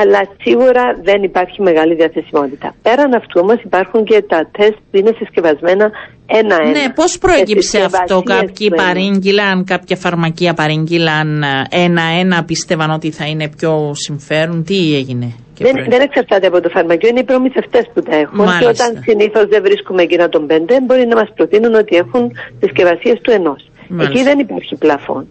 [0.00, 2.74] αλλά σίγουρα δεν υπάρχει μεγάλη διαθεσιμότητα.
[2.82, 5.90] Πέραν αυτού όμως υπάρχουν και τα τεστ που είναι συσκευασμένα
[6.26, 6.70] ένα-ένα.
[6.70, 8.82] Ναι, πώς Και προέκυψε αυτό, συσκευασίες κάποιοι που είναι.
[8.82, 14.64] παρήγγειλαν, κάποια φαρμακεία παρήγγειλαν ε, ένα-ένα, πίστευαν ότι θα είναι πιο συμφέρον.
[14.64, 18.16] Τι έγινε; Και Δεν, προέ- δεν εξαρτάται από το φαρμακείο, είναι οι προμηθευτές που τα
[18.16, 18.38] έχουν.
[18.44, 18.58] Μάλιστα.
[18.58, 23.20] Και όταν συνήθως δεν βρίσκουμε εκείνα των πέντε, μπορεί να μας προτείνουν ότι έχουν συσκευασίες
[23.20, 23.70] του ενός.
[23.88, 24.12] Μάλιστα.
[24.12, 25.26] Εκεί δεν υπάρχει πλαφόν.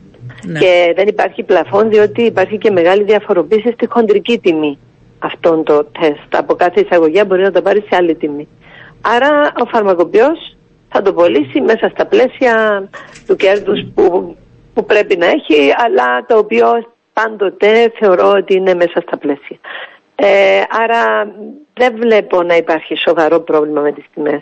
[0.45, 0.59] Ναι.
[0.59, 4.77] Και δεν υπάρχει πλαφόν διότι υπάρχει και μεγάλη διαφοροποίηση στη χοντρική τιμή
[5.19, 6.35] αυτών των τεστ.
[6.35, 8.47] Από κάθε εισαγωγή μπορεί να το πάρει σε άλλη τιμή.
[9.01, 10.55] Άρα ο φαρμακοποιός
[10.89, 12.83] θα το πωλήσει μέσα στα πλαίσια
[13.27, 14.35] του κέρδους που,
[14.73, 16.65] που πρέπει να έχει, αλλά το οποίο
[17.13, 19.57] πάντοτε θεωρώ ότι είναι μέσα στα πλαίσια.
[20.21, 21.33] Ε, άρα
[21.73, 24.41] δεν βλέπω να υπάρχει σοβαρό πρόβλημα με τις τιμές.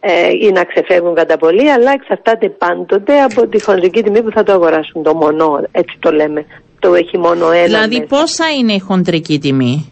[0.00, 4.42] ε, ή να ξεφεύγουν κατά πολύ, αλλά εξαρτάται πάντοτε από τη χοντρική τιμή που θα
[4.42, 5.02] το αγοράσουν.
[5.02, 6.44] Το μονό, έτσι το λέμε.
[6.78, 7.64] Το έχει μόνο ένα.
[7.64, 9.90] Δηλαδή, πόσα είναι η χοντρική τιμή;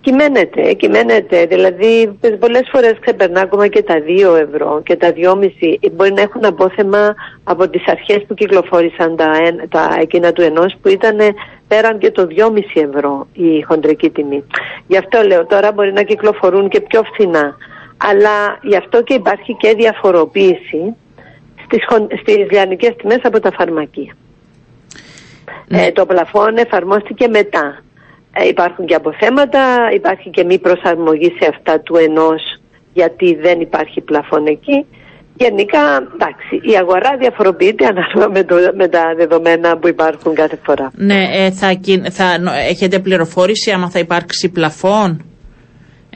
[0.00, 1.46] Κυμαίνεται, κυμαίνεται.
[1.46, 5.90] Δηλαδή, πολλές φορές ξεπερνά ακόμα και τα 2 ευρώ και τα 2,5.
[5.92, 7.14] Μπορεί να έχουν απόθεμα
[7.44, 9.30] από τις αρχές που κυκλοφόρησαν τα,
[9.68, 11.18] τα εκείνα του ενός που ήταν
[11.68, 14.44] πέραν και το 2,5 ευρώ η χοντρική τιμή.
[14.86, 17.56] Γι' αυτό λέω τώρα μπορεί να κυκλοφορούν και πιο φθηνά.
[17.96, 20.94] Αλλά γι' αυτό και υπάρχει και διαφοροποίηση
[21.64, 21.84] στις,
[22.20, 24.14] στις λιανικές τιμές από τα φαρμακεία.
[25.68, 25.86] Ναι.
[25.86, 27.82] Ε, το πλαφόν εφαρμόστηκε μετά.
[28.32, 32.60] Ε, υπάρχουν και αποθέματα, υπάρχει και μη προσαρμογή σε αυτά του ενός
[32.92, 34.86] γιατί δεν υπάρχει πλαφόν εκεί.
[35.38, 35.80] Γενικά,
[36.14, 40.90] εντάξει, η αγορά διαφοροποιείται ανάλογα με, το, με τα δεδομένα που υπάρχουν κάθε φορά.
[40.94, 41.80] Ναι, ε, θα,
[42.10, 42.24] θα,
[42.68, 45.24] έχετε πληροφόρηση άμα θα υπάρξει πλαφόν;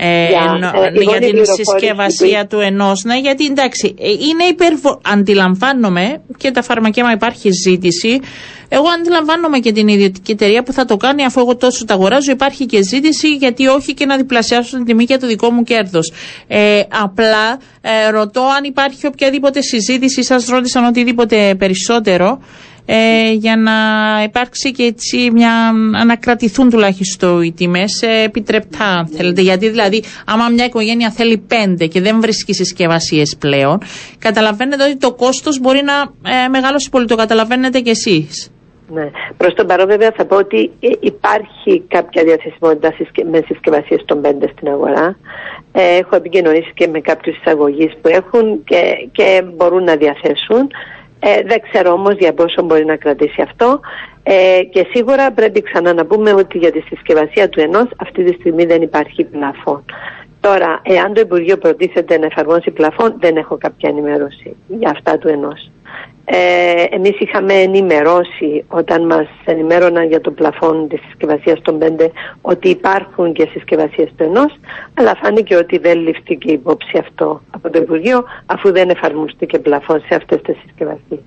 [0.02, 3.04] Ε, για, ε, για την συσκευασία του ενός.
[3.04, 5.00] Ναι, γιατί εντάξει, ε, είναι υπερβο...
[5.04, 8.20] Αντιλαμβάνομαι και τα φαρμακεία υπάρχει ζήτηση.
[8.68, 12.30] Εγώ αντιλαμβάνομαι και την ιδιωτική εταιρεία που θα το κάνει αφού εγώ τόσο τα αγοράζω.
[12.30, 16.12] Υπάρχει και ζήτηση, γιατί όχι και να διπλασιάσω την τιμή για το δικό μου κέρδος.
[16.46, 22.38] Ε, απλά ε, ρωτώ αν υπάρχει οποιαδήποτε συζήτηση, σας ρώτησαν οτιδήποτε περισσότερο
[22.92, 23.72] ε, για να
[24.22, 25.72] υπάρξει και έτσι μια,
[26.06, 29.40] να κρατηθούν τουλάχιστον οι τιμές ε, επιτρεπτά αν θέλετε.
[29.40, 33.78] Γιατί δηλαδή άμα μια οικογένεια θέλει πέντε και δεν βρίσκει συσκευασίες πλέον,
[34.18, 37.06] καταλαβαίνετε ότι το κόστος μπορεί να ε, μεγαλώσει πολύ.
[37.06, 38.50] Το καταλαβαίνετε κι εσείς.
[38.92, 39.10] Ναι.
[39.36, 42.94] Προς τον παρόν, βέβαια, θα πω ότι ε, υπάρχει κάποια διαθεσιμότητα
[43.30, 45.16] με συσκευασίες των πέντε στην αγορά.
[45.72, 50.70] Ε, έχω επικοινωνήσει και με κάποιους εισαγωγείς που έχουν και, και μπορούν να διαθέσουν.
[51.22, 53.80] Ε, δεν ξέρω όμως για πόσο μπορεί να κρατήσει αυτό
[54.22, 58.32] ε, και σίγουρα πρέπει ξανά να πούμε ότι για τη συσκευασία του ενός αυτή τη
[58.32, 59.84] στιγμή δεν υπάρχει πλαφόν.
[60.40, 65.28] Τώρα, εάν το Υπουργείο προτίθεται να εφαρμόσει πλαφόν, δεν έχω κάποια ενημέρωση για αυτά του
[65.28, 65.70] ενός.
[66.24, 72.10] Ε, εμείς είχαμε ενημερώσει όταν μας ενημέρωναν για το πλαφόν της συσκευασίας των 5
[72.40, 74.56] ότι υπάρχουν και συσκευασίες του ενός
[74.94, 80.14] αλλά φάνηκε ότι δεν ληφθήκε υπόψη αυτό από το Υπουργείο αφού δεν εφαρμοστήκε πλαφόν σε
[80.14, 81.20] αυτές τις συσκευασίες.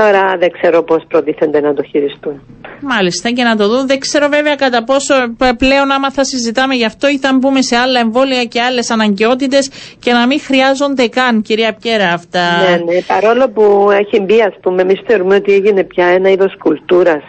[0.00, 2.40] Τώρα δεν ξέρω πώς προτίθενται να το χειριστούν.
[2.80, 3.86] Μάλιστα και να το δουν.
[3.86, 5.14] Δεν ξέρω βέβαια κατά πόσο
[5.58, 9.70] πλέον άμα θα συζητάμε γι' αυτό ή θα μπούμε σε άλλα εμβόλια και άλλες αναγκαιότητες
[9.98, 12.40] και να μην χρειάζονται καν, κυρία Πιέρα, αυτά.
[12.40, 13.00] Ναι, ναι.
[13.06, 17.22] Παρόλο που έχει μπει, ας πούμε, εμείς θεωρούμε ότι έγινε πια ένα είδος κουλτούρας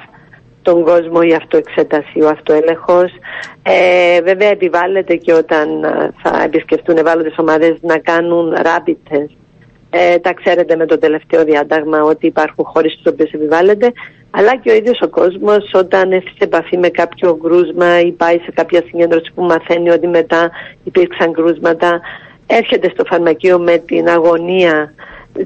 [0.62, 3.12] τον κόσμο η αυτοεξέταση, ο αυτοέλεγχος.
[3.64, 9.39] Ε, βέβαια επιβάλλεται και όταν ε, θα επισκεφτούν ευάλωτες ομάδες να κάνουν rapid test
[9.90, 13.92] ε, τα ξέρετε με το τελευταίο διάταγμα ότι υπάρχουν χώρες στις οποίες επιβάλλεται,
[14.32, 18.38] αλλά και ο ίδιος ο κόσμος όταν έρθει σε επαφή με κάποιο κρούσμα ή πάει
[18.38, 20.52] σε κάποια συγκέντρωση που μαθαίνει ότι μετά
[20.84, 22.02] υπήρξαν κρούσματα,
[22.48, 24.94] έρχεται στο φαρμακείο με την αγωνία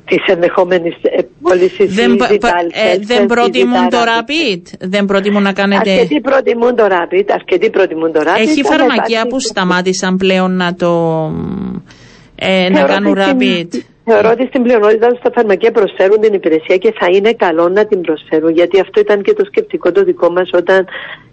[0.05, 0.95] της ενδεχόμενης
[1.41, 5.91] πώλησης δεν, ε, δεν προτιμούν το rapid, δεν προτιμούν να κάνετε.
[5.91, 8.39] Αρκετοί προτιμούν το rapid, αρκετοί προτιμούν το rapid.
[8.39, 11.31] Έχει φαρμακεία που σταμάτησαν πλέον να το.
[12.35, 13.67] Ε, να κάνουν rapid;
[14.05, 18.01] Θεωρώ ότι στην πλειονότητα στα φαρμακεία προσφέρουν την υπηρεσία και θα είναι καλό να την
[18.01, 20.87] προσφέρουν γιατί αυτό ήταν και το σκεπτικό το δικό μας όταν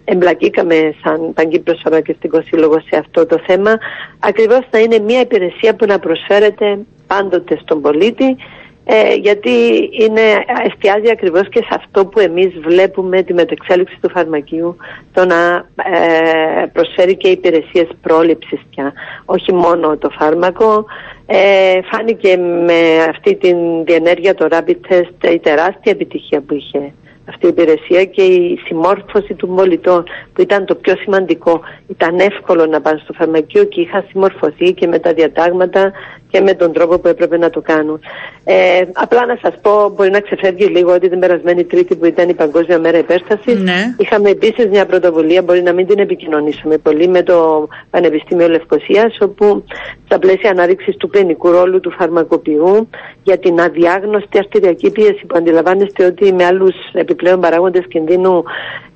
[0.05, 3.79] εμπλακήκαμε σαν Παγκύπριος Φαρμακευτικός Σύλλογος σε αυτό το θέμα.
[4.19, 8.37] Ακριβώς θα είναι μια υπηρεσία που να προσφέρεται πάντοτε στον πολίτη
[8.85, 9.51] ε, γιατί
[9.93, 14.77] είναι, εστιάζει ακριβώς και σε αυτό που εμείς βλέπουμε τη μετεξέλιξη του φαρμακείου
[15.13, 18.93] το να ε, προσφέρει και υπηρεσίες πρόληψης πια
[19.25, 20.85] όχι μόνο το φάρμακο
[21.33, 26.93] ε, φάνηκε με αυτή την διενέργεια το rapid test η τεράστια επιτυχία που είχε
[27.25, 31.61] αυτή η υπηρεσία και η συμμόρφωση του πολιτών που ήταν το πιο σημαντικό.
[31.87, 35.93] Ήταν εύκολο να πάνε στο φαρμακείο και είχα συμμορφωθεί και με τα διατάγματα
[36.31, 38.01] και με τον τρόπο που έπρεπε να το κάνουν.
[38.45, 42.29] Ε, απλά να σας πω, μπορεί να ξεφεύγει λίγο ότι την περασμένη Τρίτη που ήταν
[42.29, 43.95] η Παγκόσμια Μέρα Υπέρσταση, ναι.
[43.99, 49.65] είχαμε επίσης μια πρωτοβουλία, μπορεί να μην την επικοινωνήσουμε πολύ, με το Πανεπιστήμιο Λευκοσίας, όπου
[50.05, 52.89] στα πλαίσια ανάδειξης του κλινικού ρόλου του φαρμακοποιού
[53.23, 58.45] για την αδιάγνωστη αρτηριακή πίεση που αντιλαμβάνεστε ότι με άλλους επιπλέον παράγοντες κινδύνου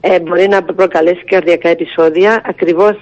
[0.01, 2.97] ε, μπορεί να προκαλέσει καρδιακά επεισόδια, ακριβώς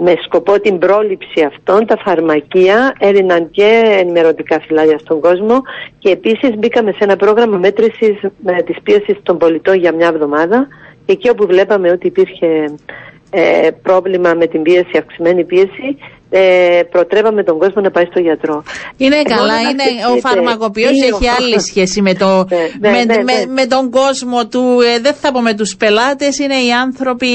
[0.00, 5.62] με σκοπό την πρόληψη αυτών τα φαρμακεία έδιναν και ενημερωτικά φυλάδια στον κόσμο
[5.98, 10.68] και επίσης μπήκαμε σε ένα πρόγραμμα μέτρησης με της πίεσης των πολιτών για μια εβδομάδα
[11.04, 12.74] και εκεί όπου βλέπαμε ότι υπήρχε
[13.30, 15.96] ε, πρόβλημα με την πίεση, αυξημένη πίεση
[16.34, 18.62] ε, προτρέπαμε τον κόσμο να πάει στο γιατρό.
[18.96, 19.82] Είναι ε, καλά, είναι,
[20.14, 22.46] ο φαρμακοποιός έχει άλλη σχέση με, το,
[22.80, 26.38] ναι, ναι, με, ναι, με, τον κόσμο του, ε, δεν θα πω με τους πελάτες,
[26.38, 27.28] είναι οι άνθρωποι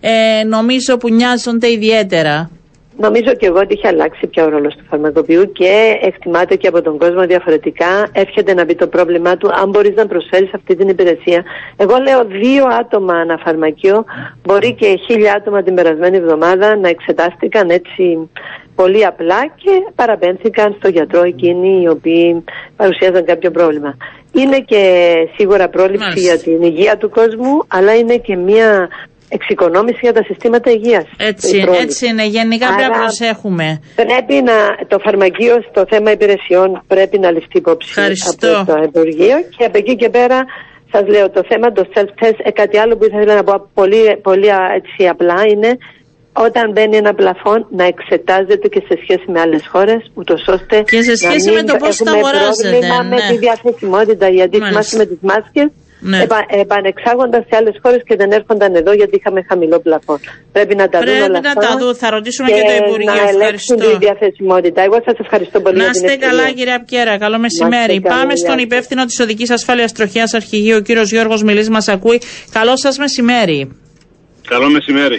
[0.00, 2.50] ε, νομίζω που νοιάζονται ιδιαίτερα.
[3.00, 6.82] Νομίζω και εγώ ότι έχει αλλάξει πια ο ρόλος του φαρμακοποιού και εκτιμάται και από
[6.82, 8.08] τον κόσμο διαφορετικά.
[8.12, 11.44] Έρχεται να μπει το πρόβλημά του αν μπορείς να προσφέρεις αυτή την υπηρεσία.
[11.76, 14.04] Εγώ λέω δύο άτομα ανά φαρμακείο,
[14.42, 18.28] μπορεί και χίλια άτομα την περασμένη εβδομάδα να εξετάστηκαν έτσι
[18.74, 22.44] πολύ απλά και παραπέμφθηκαν στο γιατρό εκείνοι οι οποίοι
[22.76, 23.96] παρουσίαζαν κάποιο πρόβλημα.
[24.32, 24.82] Είναι και
[25.36, 28.88] σίγουρα πρόληψη για την υγεία του κόσμου, αλλά είναι και μια
[29.28, 31.06] εξοικονόμηση για τα συστήματα υγείας.
[31.16, 32.26] Έτσι, έτσι είναι.
[32.26, 33.80] Γενικά πρέπει να προσέχουμε.
[33.94, 34.56] Πρέπει να,
[34.86, 38.58] το φαρμακείο στο θέμα υπηρεσιών πρέπει να ληφθεί υπόψη Ευχαριστώ.
[38.60, 40.44] από το Υπουργείο και από εκεί και πέρα
[40.92, 44.48] σας λέω το θέμα το self-test, ε, κάτι άλλο που ήθελα να πω πολύ, πολύ
[44.78, 45.76] έτσι απλά είναι
[46.32, 51.02] όταν μπαίνει ένα πλαφόν να εξετάζεται και σε σχέση με άλλες χώρες, ούτως ώστε και
[51.02, 52.68] σε σχέση να με το πώς θα αγοράζεται.
[52.68, 53.08] πρόβλημα ναι.
[53.08, 55.68] με τη διαθεσιμότητα, γιατί θυμάστε με τις μάσκες
[56.00, 56.22] ναι.
[56.22, 60.18] επα, επανεξάγονταν σε άλλες χώρες και δεν έρχονταν εδώ γιατί είχαμε χαμηλό πλαφόν.
[60.52, 61.60] Πρέπει να τα Πρέπει δουν όλα να αυτά.
[61.66, 61.94] τα δουν.
[61.96, 63.12] Θα ρωτήσουμε και, και το Υπουργείο.
[63.14, 63.98] να ελέγξουν τη Ευχαριστώ.
[64.06, 64.82] διαθεσιμότητα.
[64.82, 66.36] Εγώ σας ευχαριστώ πολύ Να για την είστε ευκαιρία.
[66.36, 67.18] καλά, κύριε Απκέρα.
[67.18, 68.00] Καλό μεσημέρι.
[68.00, 68.62] καλά, Πάμε γεια στον σας.
[68.62, 72.20] υπεύθυνο της Οδικής Ασφάλειας Τροχιάς Αρχηγείου, ο κύριος Γιώργος Μιλής, μας ακούει.
[72.52, 73.58] Καλό σας μεσημέρι.
[74.48, 75.18] Καλό μεσημέρι.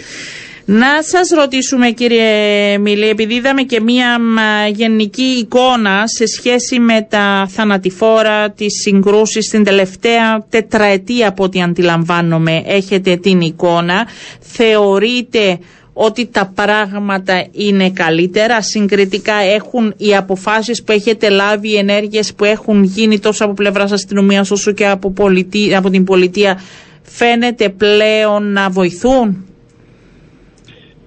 [0.64, 4.36] Να σας ρωτήσουμε κύριε Μιλή, επειδή είδαμε και μία μ,
[4.72, 12.62] γενική εικόνα σε σχέση με τα θανατηφόρα, τις συγκρούσεις στην τελευταία τετραετία από ό,τι αντιλαμβάνομαι
[12.66, 14.06] έχετε την εικόνα.
[14.40, 15.58] Θεωρείτε
[15.92, 22.44] ότι τα πράγματα είναι καλύτερα, συγκριτικά έχουν οι αποφάσεις που έχετε λάβει, οι ενέργειες που
[22.44, 26.60] έχουν γίνει τόσο από πλευράς αστυνομίας όσο και από, πολιτεία, από την πολιτεία
[27.02, 29.44] φαίνεται πλέον να βοηθούν;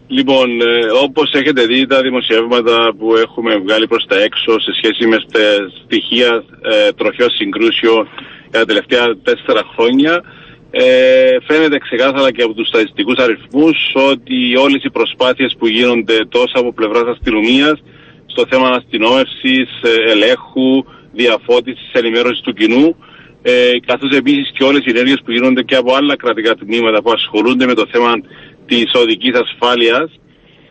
[0.08, 5.08] Λοιπόν, ε, όπως έχετε δει τα δημοσιεύματα που έχουμε βγάλει προς τα έξω σε σχέση
[5.08, 5.39] με τα
[5.84, 8.08] στοιχεία ε, τροχιών συγκρούσεων
[8.49, 10.24] για τα τελευταία τέσσερα χρόνια,
[10.72, 10.84] ε,
[11.47, 13.78] φαίνεται ξεκάθαρα και από τους στατιστικούς αριθμούς
[14.12, 17.84] ότι όλες οι προσπάθειες που γίνονται τόσο από πλευράς αστυνομίας
[18.26, 20.84] στο θέμα αστυνόμευσης, ε, ελέγχου,
[21.14, 22.95] διαφώτισης, ενημέρωσης του κοινού
[23.45, 27.12] ε, καθώς επίσης και όλες οι ενέργειες που γίνονται και από άλλα κρατικά τμήματα που
[27.12, 28.12] ασχολούνται με το θέμα
[28.74, 30.09] της οδικής ασφάλειας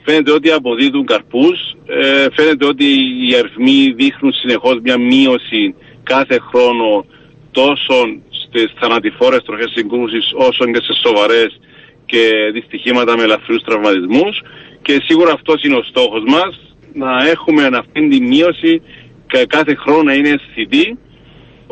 [0.04, 2.84] φαίνεται ότι αποδίδουν καρπούς, ε, φαίνεται ότι
[3.28, 7.04] οι αριθμοί δείχνουν συνεχώς μια μείωση κάθε χρόνο
[7.50, 7.96] τόσο
[8.44, 11.60] στις θανατηφόρες τροχές συγκρούσεις όσο και σε σοβαρές
[12.06, 14.42] και δυστυχήματα με ελαφριούς τραυματισμούς.
[14.82, 16.52] Και σίγουρα αυτός είναι ο στόχος μας
[16.92, 18.82] να έχουμε αυτή τη μείωση
[19.26, 20.98] και κάθε χρόνο να είναι αισθητή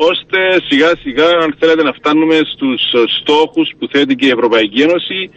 [0.09, 4.81] ώστε σιγά σιγά αν θέλετε να φτάνουμε στους ε, στόχους που θέτει και η Ευρωπαϊκή
[4.81, 5.29] Ένωση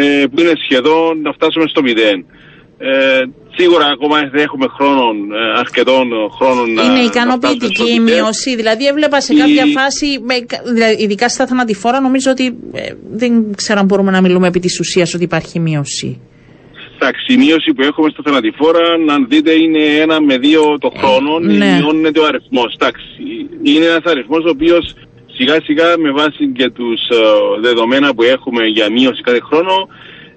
[0.00, 2.18] ε, που είναι σχεδόν να φτάσουμε στο μηδέν.
[2.78, 3.20] Ε,
[3.56, 5.04] σίγουρα ακόμα δεν έχουμε χρόνο,
[5.38, 6.06] ε, αρκετών
[6.38, 8.14] χρόνων να Είναι να ικανοποιητική φτάσουμε η στο μηδέν.
[8.22, 8.56] μείωση.
[8.56, 10.34] Δηλαδή, έβλεπα σε Η- κάποια φάση, με,
[10.72, 14.78] δηλαδή, ειδικά στα θανατηφόρα, νομίζω ότι ε, δεν ξέρω αν μπορούμε να μιλούμε επί της
[14.80, 16.20] ουσίας ότι υπάρχει μείωση.
[16.96, 18.84] Εντάξει, η μείωση που έχουμε στα θανατηφόρα,
[19.14, 21.38] αν δείτε, είναι ένα με δύο το χρόνο.
[21.38, 21.78] ναι.
[21.80, 22.74] Μειώνεται ο αριθμός.
[22.78, 23.04] Εντάξει,
[23.62, 24.94] είναι ένας αριθμός ο οποίος
[25.34, 27.00] σιγά σιγά με βάση και τους
[27.60, 29.88] δεδομένα που έχουμε για μείωση κάθε χρόνο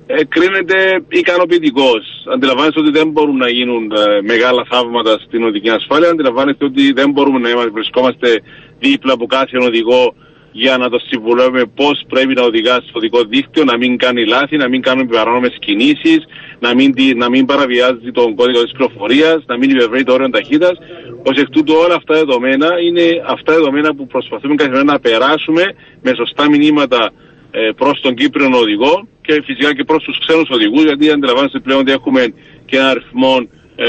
[0.09, 2.03] ε, κρίνεται ικανοποιητικός.
[2.33, 6.09] Αντιλαμβάνεστε ότι δεν μπορούν να γίνουν ε, μεγάλα θαύματα στην οδική ασφάλεια.
[6.09, 8.41] Αντιλαμβάνεστε ότι δεν μπορούμε να είμαστε, βρισκόμαστε
[8.79, 10.13] δίπλα από κάθε οδηγό
[10.63, 14.57] για να το συμβουλεύουμε πώς πρέπει να οδηγάς στο οδικό δίκτυο, να μην κάνει λάθη,
[14.57, 16.19] να μην κάνουμε παράνομες κινήσεις,
[16.59, 20.29] να μην, τη- να μην παραβιάζει τον κώδικα της πληροφορίας, να μην υπερβαίνει το όριο
[20.29, 20.77] ταχύτητας.
[21.27, 24.99] Ω εκ τούτου, όλα αυτά τα δεδομένα είναι αυτά τα δεδομένα που προσπαθούμε καθημερινά να
[24.99, 25.63] περάσουμε
[26.01, 27.11] με σωστά μηνύματα
[27.51, 31.79] ε, προς τον Κύπριο οδηγό και φυσικά και προς τους ξένους οδηγούς, γιατί αντιλαμβάνεστε πλέον
[31.79, 32.33] ότι έχουμε
[32.65, 33.87] και ένα αριθμό ε,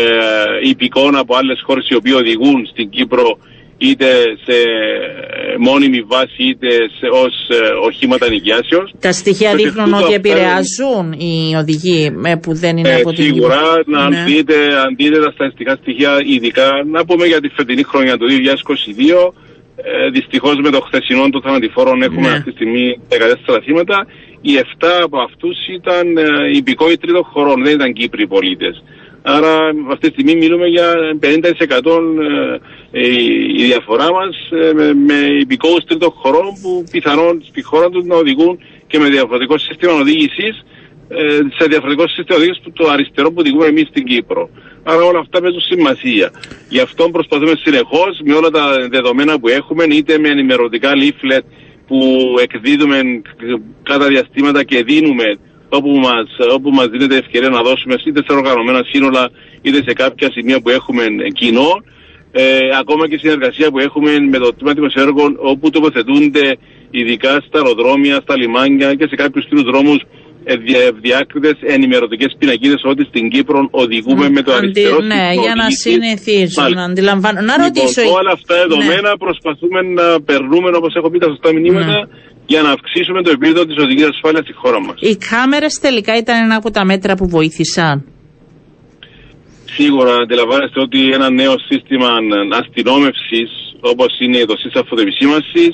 [0.63, 3.39] υπηκών από άλλες χώρες οι οποίοι οδηγούν στην Κύπρο
[3.79, 4.07] είτε
[4.47, 8.93] σε ε, μόνιμη βάση είτε σε, ως ε, οχήματα νοικιάσεως.
[9.01, 12.89] Τα στοιχεία Και δείχνουν τούτο ότι αυτά είναι- επηρεάζουν οι οδηγοί ε, που δεν είναι
[12.89, 14.25] Ε, από την σίγουρα, να αν Ναι.
[14.27, 14.55] δείτε,
[14.85, 19.35] αν δείτε τα στατιστικά στοιχεία, ειδικά να πούμε για τη φετινή χρονιά του 2022,
[19.77, 22.35] ε, δυστυχώς με το χθεσινό των θανατηφόρων έχουμε Ναι.
[22.35, 24.07] αυτή τη στιγμή 14 θύματα.
[24.41, 26.25] Οι 7 από αυτούς ήταν ε,
[26.57, 28.83] υπηκόοι τρίτων χωρών, δεν ήταν Κύπροι πολίτες.
[29.37, 29.53] Άρα
[29.91, 31.27] αυτή τη στιγμή μιλούμε για 50%
[32.93, 33.09] ε, ε,
[33.57, 38.17] η διαφορά μας ε, με, με υπηκόους τρίτων χωρών που πιθανόν στη χώρα τους να
[38.17, 40.65] οδηγούν και με διαφορετικό σύστημα οδήγησης
[41.09, 44.51] ε, σε διαφορετικό σύστημα οδήγησης που το αριστερό που οδηγούμε εμείς στην Κύπρο.
[44.83, 46.31] Άρα όλα αυτά παίζουν σημασία.
[46.69, 51.45] Γι' αυτό προσπαθούμε συνεχώς με όλα τα δεδομένα που έχουμε είτε με ενημερωτικά leaflet
[51.87, 51.99] που
[52.43, 53.01] εκδίδουμε
[53.83, 55.39] κατά διαστήματα και δίνουμε
[55.69, 59.31] όπου μας, όπου μας δίνεται ευκαιρία να δώσουμε είτε σε οργανωμένα σύνολα
[59.63, 61.05] είτε σε κάποια σημεία που έχουμε
[61.35, 61.71] κοινό
[62.33, 66.57] ε, ακόμα και συνεργασία που έχουμε με το τμήμα δημοσιέργων όπου τοποθετούνται
[66.91, 70.01] ειδικά στα αεροδρόμια, στα λιμάνια και σε κάποιους κοινούς δρόμους
[71.01, 75.65] διάκριτε ενημερωτικές πινακίδες ότι στην Κύπρο οδηγούμε με το Αντι- αριστερό Ναι, σύστημα για να
[75.65, 75.81] οδήγησης.
[75.93, 76.81] συνηθίζουν, Μάλιστα.
[76.81, 77.45] να αντιλαμβάνουν.
[77.45, 78.03] Να Λοιπόν, ρωτήσω.
[78.21, 82.03] όλα αυτά τα δεδομένα προσπαθούμε να περνούμε, όπως έχω πει, τα σωστά μηνύματα Ναι.
[82.53, 84.97] Για να αυξήσουμε το επίπεδο της οδική ασφάλειας στη χώρα μας.
[85.01, 87.95] Οι κάμερες τελικά ήταν ένα από τα μέτρα που βοήθησαν.
[89.77, 92.11] Σίγουρα αντιλαμβάνεστε ότι ένα νέο σύστημα
[92.61, 95.65] αστυνόμευσης, όπως είναι το σύστημα φωτοεπισήμανση,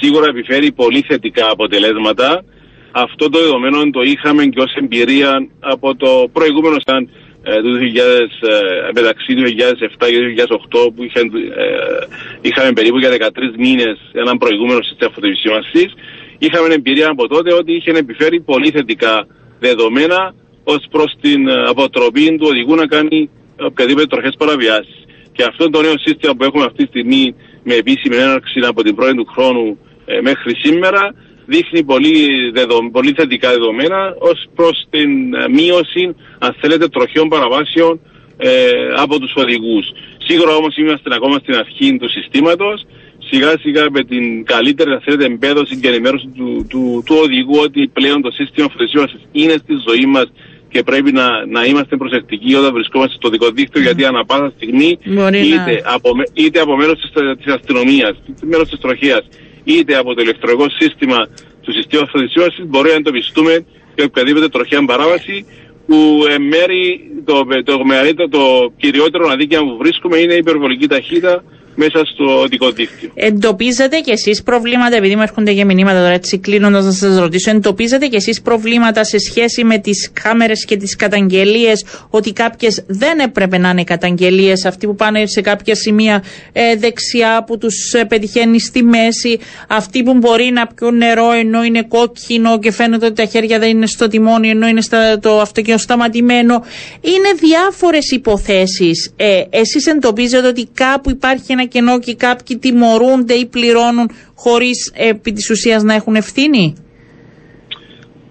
[0.00, 2.44] σίγουρα επιφέρει πολύ θετικά αποτελέσματα.
[2.92, 7.10] Αυτό το δεδομένο το είχαμε και ως εμπειρία από το προηγούμενο σαν
[7.46, 12.06] ε, του 2000, ε, μεταξύ του 2007 και 2008 που είχαν, ε,
[12.40, 15.90] είχαμε περίπου για 13 μήνες έναν προηγούμενο σύστημα φωτοεπισήμανσης.
[16.38, 19.26] Είχαμε εμπειρία από τότε ότι είχε επιφέρει πολύ θετικά
[19.58, 20.34] δεδομένα
[20.64, 23.30] ως προς την ε, αποτροπή του οδηγού να κάνει
[23.60, 24.98] οποιαδήποτε τροχές παραβιάσεις.
[25.32, 28.94] Και αυτό το νέο σύστημα που έχουμε αυτή τη στιγμή με επίσημη έναρξη από την
[28.94, 31.14] πρώην του χρόνου ε, μέχρι σήμερα
[31.46, 38.00] δείχνει πολύ, δεδο, πολύ θετικά δεδομένα ως προς την ε, μείωση, αν θέλετε, τροχιών παραβάσεων
[38.36, 38.48] ε,
[38.96, 39.86] από τους οδηγούς.
[40.26, 42.86] Σίγουρα όμως είμαστε ακόμα στην αρχή του συστήματος.
[43.30, 47.88] Σιγά σιγά με την καλύτερη αν θέλετε, εμπέδωση και ενημέρωση του, του, του οδηγού ότι
[47.92, 50.26] πλέον το σύστημα φωτοσύμβασης είναι στη ζωή μας
[50.68, 54.98] και πρέπει να, να είμαστε προσεκτικοί όταν βρισκόμαστε στο δικό δίκτυο γιατί ανά πάσα στιγμή
[55.04, 57.10] Μπορεί να- είτε, από, με- είτε από μέρος της,
[57.44, 59.22] της αστυνομίας, είτε μέρος της τροχέας,
[59.64, 61.28] είτε από το ηλεκτρονικό σύστημα
[61.62, 65.46] του συστήματος φωτοσύμβασης μπορεί να εντοπιστούμε και οποιαδήποτε τροχέα παράβαση
[65.86, 71.44] που εν μέρη το, το, μεγαλύτερο, το κυριότερο αδίκημα που βρίσκουμε είναι η υπερβολική ταχύτητα
[71.74, 73.10] μέσα στο οδικό δίκτυο.
[73.14, 77.50] Εντοπίζετε κι εσείς προβλήματα, επειδή μου έρχονται και μηνύματα τώρα έτσι κλείνοντας να σας ρωτήσω,
[77.50, 83.18] εντοπίζετε κι εσείς προβλήματα σε σχέση με τις κάμερες και τις καταγγελίες, ότι κάποιες δεν
[83.18, 88.04] έπρεπε να είναι καταγγελίες, αυτοί που πάνε σε κάποια σημεία ε, δεξιά που τους ε,
[88.04, 93.14] πετυχαίνει στη μέση, αυτοί που μπορεί να πιούν νερό ενώ είναι κόκκινο και φαίνεται ότι
[93.14, 96.64] τα χέρια δεν είναι στο τιμόνι ενώ είναι στα, το αυτοκίνητο σταματημένο.
[97.00, 99.12] Είναι διάφορες υποθέσεις.
[99.16, 105.32] Ε, Εσείς εντοπίζετε ότι κάπου υπάρχει ένα κενό και κάποιοι τιμωρούνται ή πληρώνουν χωρίς επί
[105.32, 106.74] της ουσίας να έχουν ευθύνη;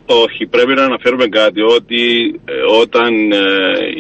[0.06, 2.02] Όχι, πρέπει να αναφέρουμε κάτι ότι
[2.46, 3.42] ε, όταν ε,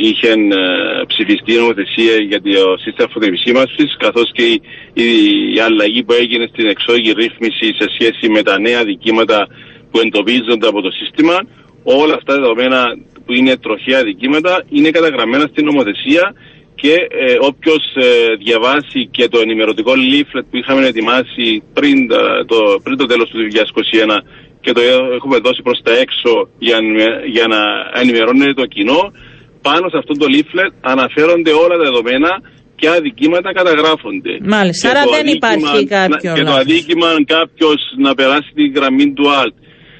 [0.07, 4.61] είχε ε, ψηφιστεί η νομοθεσία για το σύστημα φωτοεπισήμανσης καθώς και η,
[4.93, 5.07] η,
[5.55, 9.47] η αλλαγή που έγινε στην εξόγη ρύθμιση σε σχέση με τα νέα δικήματα
[9.91, 11.37] που εντοπίζονται από το σύστημα
[11.83, 12.79] όλα αυτά τα δεδομένα
[13.25, 16.33] που είναι τροχαία δικήματα είναι καταγραμμένα στην νομοθεσία
[16.75, 22.57] και ε, όποιος ε, διαβάσει και το ενημερωτικό leaflet που είχαμε ετοιμάσει πριν, τα- το,
[22.83, 24.21] πριν το τέλος του 2021
[24.61, 24.81] και το
[25.15, 27.59] έχουμε δώσει προς τα έξω για, να- για να
[28.01, 29.11] ενημερώνεται το κοινό,
[29.61, 32.41] πάνω σε αυτό το leaflet αναφέρονται όλα τα δεδομένα
[32.75, 34.37] και αδικήματα καταγράφονται.
[34.43, 36.59] Μάλιστα, Και άρα το δεν αδίκημα- υπάρχει κάποιο να- Και το λάθος.
[36.61, 39.53] αδίκημα αν κάποιος να περάσει την γραμμή του alt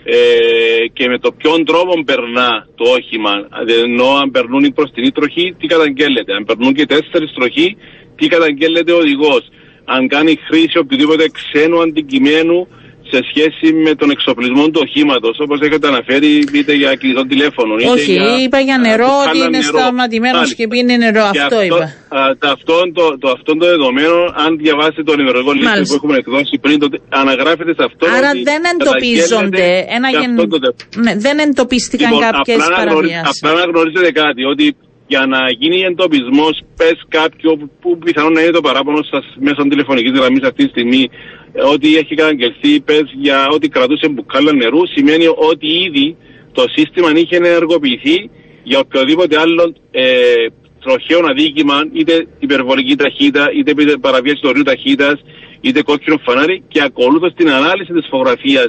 [0.03, 3.47] ε, και με το ποιον τρόπο περνά το όχημα,
[3.83, 6.33] ενώ αν περνούν οι μπροστινοί τροχοί, τι καταγγέλλεται.
[6.33, 7.77] Αν περνούν και τέσσερις τροχοί,
[8.15, 9.49] τι καταγγέλλεται ο οδηγός.
[9.85, 12.67] Αν κάνει χρήση οποιοδήποτε ξένου αντικειμένου
[13.13, 17.73] σε σχέση με τον εξοπλισμό του οχήματος, όπως έχετε αναφέρει, είτε για κινητό τηλέφωνο.
[17.79, 19.77] είτε Όχι, είπα για α, νερό, που ότι χάλα είναι νερό.
[19.79, 20.55] σταματημένος Μάλιστα.
[20.59, 21.25] και πίνει νερό.
[21.35, 21.83] Και Αυτό είπα.
[22.17, 25.89] Α, τα- αυτόν το, το, αυτόν το δεδομένο, αν διαβάσετε το ενημερωτικό λίστα Μάλιστα.
[25.89, 28.03] που έχουμε εκδώσει πριν, τότε αναγράφεται σε αυτό.
[28.17, 29.63] Άρα ότι δεν εντοπίζονται.
[29.63, 30.29] καταγγέλλεται Ένα σε γεν...
[30.33, 33.39] αυτό το τε- ναι, δεν εντοπίστηκαν Λοιπόν, κάποιες απλά να γνωρι- παραβιάσεις.
[33.43, 34.65] Απλά να γνωρίζετε κάτι, ότι
[35.13, 37.49] για να γίνει εντοπισμός, πες κάποιο
[37.81, 41.42] που πιθανόν να είναι το παράπονο σας μέσω τηλεφωνικής γραμμής αυτή τη στιγμή, ε,
[41.73, 46.17] ότι έχει καταγγελθεί, πε για ότι κρατούσε μπουκάλα νερού, σημαίνει ότι ήδη
[46.51, 48.29] το σύστημα είχε ενεργοποιηθεί
[48.63, 50.03] για οποιοδήποτε άλλο ε,
[50.83, 55.21] τροχαίο αδίκημα, είτε υπερβολική ταχύτητα, είτε παραβίαση του ορίου ταχύτητας,
[55.61, 58.67] είτε κόκκινο φανάρι και ακολούθως την ανάλυση της φωτογραφίας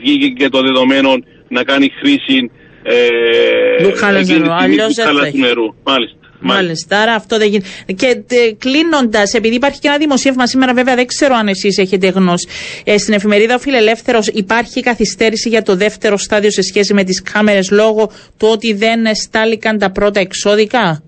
[0.00, 1.10] βγήκε και το δεδομένο
[1.48, 2.50] να κάνει χρήση
[2.82, 5.38] ε, Του χάλας εκείνη τη νερού, στιγμή αλλιώς του δεν χάλας θα έχει.
[5.38, 5.74] νερού.
[5.84, 6.16] Μάλιστα.
[6.40, 7.68] Μάλιστα, άρα αυτό δεν γίνεται.
[7.96, 8.22] Και
[8.58, 12.48] κλείνοντας, επειδή υπάρχει και ένα δημοσίευμα σήμερα, βέβαια δεν ξέρω αν εσείς έχετε γνώση.
[12.84, 17.22] Ε, στην εφημερίδα Ο Φιλελεύθερο υπάρχει καθυστέρηση για το δεύτερο στάδιο σε σχέση με τις
[17.22, 18.06] κάμερες λόγω
[18.38, 21.02] του ότι δεν στάληκαν τα πρώτα εξώδικα;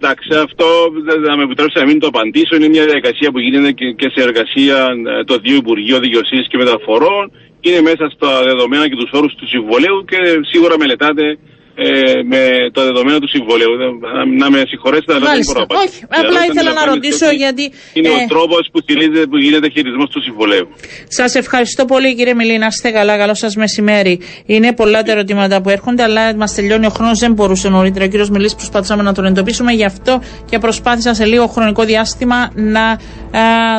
[0.00, 0.66] Εντάξει, αυτό
[1.08, 2.56] δεν θα με επιτρέψει να μην το απαντήσω.
[2.56, 4.78] Είναι μια διαδικασία που γίνεται και, και σε εργασία
[5.20, 7.24] ε, το δύο Υπουργείο Δικαιοσύνης και Μεταφορών.
[7.60, 10.18] Είναι μέσα στα δεδομένα και τους όρους του συμβολέου και
[10.52, 11.38] σίγουρα μελετάτε
[11.78, 12.40] ε, με
[12.72, 13.72] το δεδομένο του συμβολέου.
[13.76, 15.88] Να, να με συγχωρέσετε, αλλά δεν μπορώ να απαντήσω.
[15.88, 17.64] Όχι, απλά ήθελα να ρωτήσω γιατί.
[17.92, 20.66] Είναι ε, ο τρόπος που, στηρίζεται- που γίνεται χειρισμός του συμβολέου.
[21.08, 24.20] Σας ευχαριστώ πολύ κύριε Μιλή, να είστε καλά, καλό σας μεσημέρι.
[24.46, 28.04] Είναι πολλά τα ερωτήματα που έρχονται, αλλά μας τελειώνει ο χρόνος, δεν μπορούσε νωρίτερα.
[28.04, 30.20] Ο κύριος Μιλής προσπαθήσαμε να τον εντοπίσουμε, γι' αυτό
[30.50, 32.98] και προσπάθησα σε λίγο χρονικό διάστημα να α,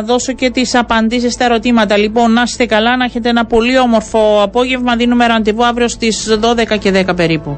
[0.06, 1.98] δώσω και τις απαντήσεις στα ερωτήματα.
[1.98, 4.96] Λοιπόν, να είστε καλά, να έχετε ένα πολύ όμορφο απόγευμα.
[4.96, 7.58] Δίνουμε ραντεβού αύριο στις 12 και 10 περίπου.